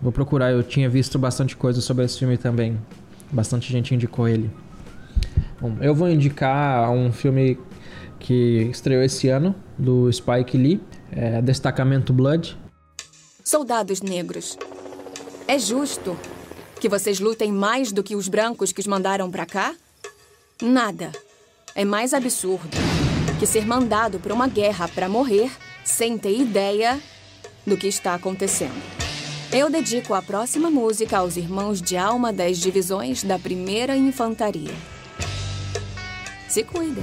[0.00, 0.50] vou procurar.
[0.50, 2.80] Eu tinha visto bastante coisa sobre esse filme também.
[3.30, 4.50] Bastante gente indicou ele.
[5.80, 7.58] Eu vou indicar um filme
[8.18, 10.80] que estreou esse ano, do Spike Lee,
[11.10, 12.56] é Destacamento Blood.
[13.44, 14.56] Soldados negros,
[15.48, 16.16] é justo
[16.80, 19.74] que vocês lutem mais do que os brancos que os mandaram pra cá?
[20.60, 21.10] Nada.
[21.74, 22.76] É mais absurdo
[23.38, 25.50] que ser mandado para uma guerra para morrer
[25.84, 27.00] sem ter ideia
[27.66, 28.80] do que está acontecendo.
[29.52, 34.72] Eu dedico a próxima música aos irmãos de alma das divisões da Primeira Infantaria.
[36.52, 37.02] Se cuidem.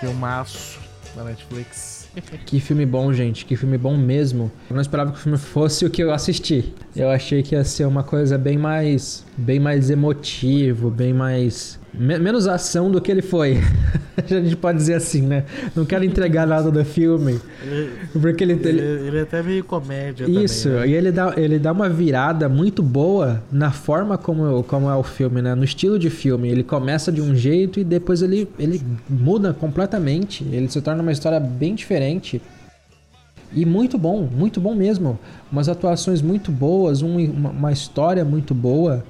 [0.00, 0.80] Filmaço
[1.14, 2.08] da Netflix.
[2.46, 3.44] Que filme bom, gente.
[3.44, 4.50] Que filme bom mesmo.
[4.70, 6.72] Eu não esperava que o filme fosse o que eu assisti.
[6.96, 9.22] Eu achei que ia ser uma coisa bem mais.
[9.36, 11.78] bem mais emotivo, bem mais.
[11.94, 13.58] Me- menos ação do que ele foi.
[14.16, 15.44] a gente pode dizer assim, né?
[15.74, 17.40] Não quero entregar nada do filme.
[18.12, 20.80] Porque ele, Ele, ele- ele é até meio comédia Isso, também.
[20.80, 20.88] né?
[20.88, 25.02] e ele dá, ele dá uma virada muito boa na forma como, como é o
[25.02, 25.54] filme, né?
[25.54, 26.48] No estilo de filme.
[26.48, 30.44] Ele começa de um jeito e depois ele, ele muda completamente.
[30.50, 32.40] Ele se torna uma história bem diferente.
[33.54, 35.18] E muito bom, muito bom mesmo.
[35.50, 39.04] Umas atuações muito boas, um- uma, uma história muito boa,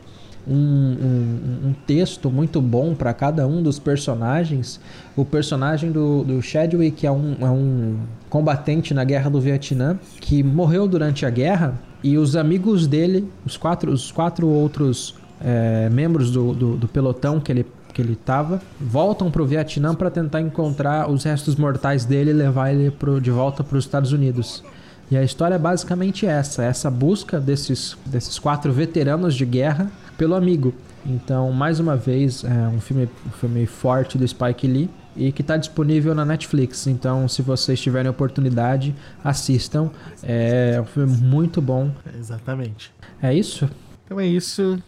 [0.47, 4.81] um, um- um texto muito bom para cada um dos personagens.
[5.17, 7.97] O personagem do, do Chadwick é um, é um
[8.29, 13.57] combatente na guerra do Vietnã que morreu durante a guerra e os amigos dele, os
[13.57, 18.61] quatro, os quatro outros é, membros do, do, do pelotão que ele, que ele tava,
[18.81, 23.31] voltam pro Vietnã para tentar encontrar os restos mortais dele e levar ele pro, de
[23.31, 24.65] volta para os Estados Unidos.
[25.11, 30.35] E a história é basicamente essa, essa busca desses, desses quatro veteranos de guerra pelo
[30.35, 30.75] amigo.
[31.05, 35.43] Então, mais uma vez, é um filme, um filme forte do Spike Lee e que
[35.43, 36.87] está disponível na Netflix.
[36.87, 39.91] Então, se vocês tiverem oportunidade, assistam.
[40.23, 41.91] É um filme muito bom.
[42.19, 42.93] Exatamente.
[43.21, 43.69] É isso?
[44.05, 44.79] Então é isso.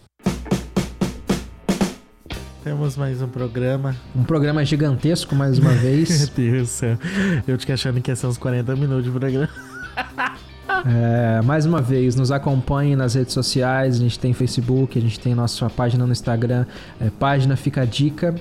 [2.63, 3.95] Temos mais um programa.
[4.17, 6.31] Um programa gigantesco, mais uma vez.
[6.37, 6.99] Meu Deus do céu.
[7.47, 9.49] Eu te achando que ia ser uns 40 minutos de programa.
[10.87, 13.97] É, mais uma vez, nos acompanhem nas redes sociais.
[13.97, 16.67] A gente tem Facebook, a gente tem nossa página no Instagram,
[17.01, 18.35] é, página Fica a Dica.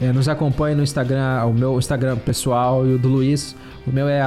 [0.00, 3.54] É, nos acompanhe no Instagram, o meu Instagram pessoal e o do Luiz.
[3.86, 4.20] O meu é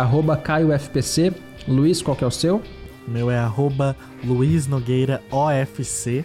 [0.43, 1.33] CaioFPC.
[1.67, 2.61] Luiz, qual que é o seu?
[3.07, 6.23] O meu é arroba Luiz Nogueira OFC.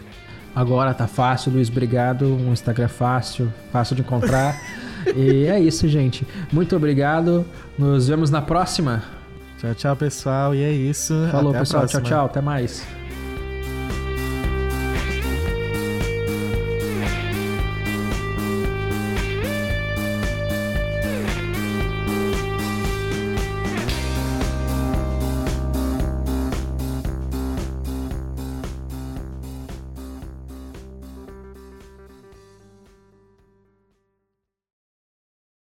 [0.54, 2.26] Agora tá fácil, Luiz, obrigado.
[2.26, 4.60] Um Instagram fácil, fácil de encontrar.
[5.16, 6.26] e é isso, gente.
[6.52, 7.44] Muito obrigado.
[7.78, 9.21] Nos vemos na próxima.
[9.62, 10.54] Tchau, tchau, pessoal.
[10.56, 11.14] E é isso.
[11.30, 11.86] Falou, Até pessoal.
[11.86, 12.26] Tchau, tchau.
[12.26, 12.84] Até mais.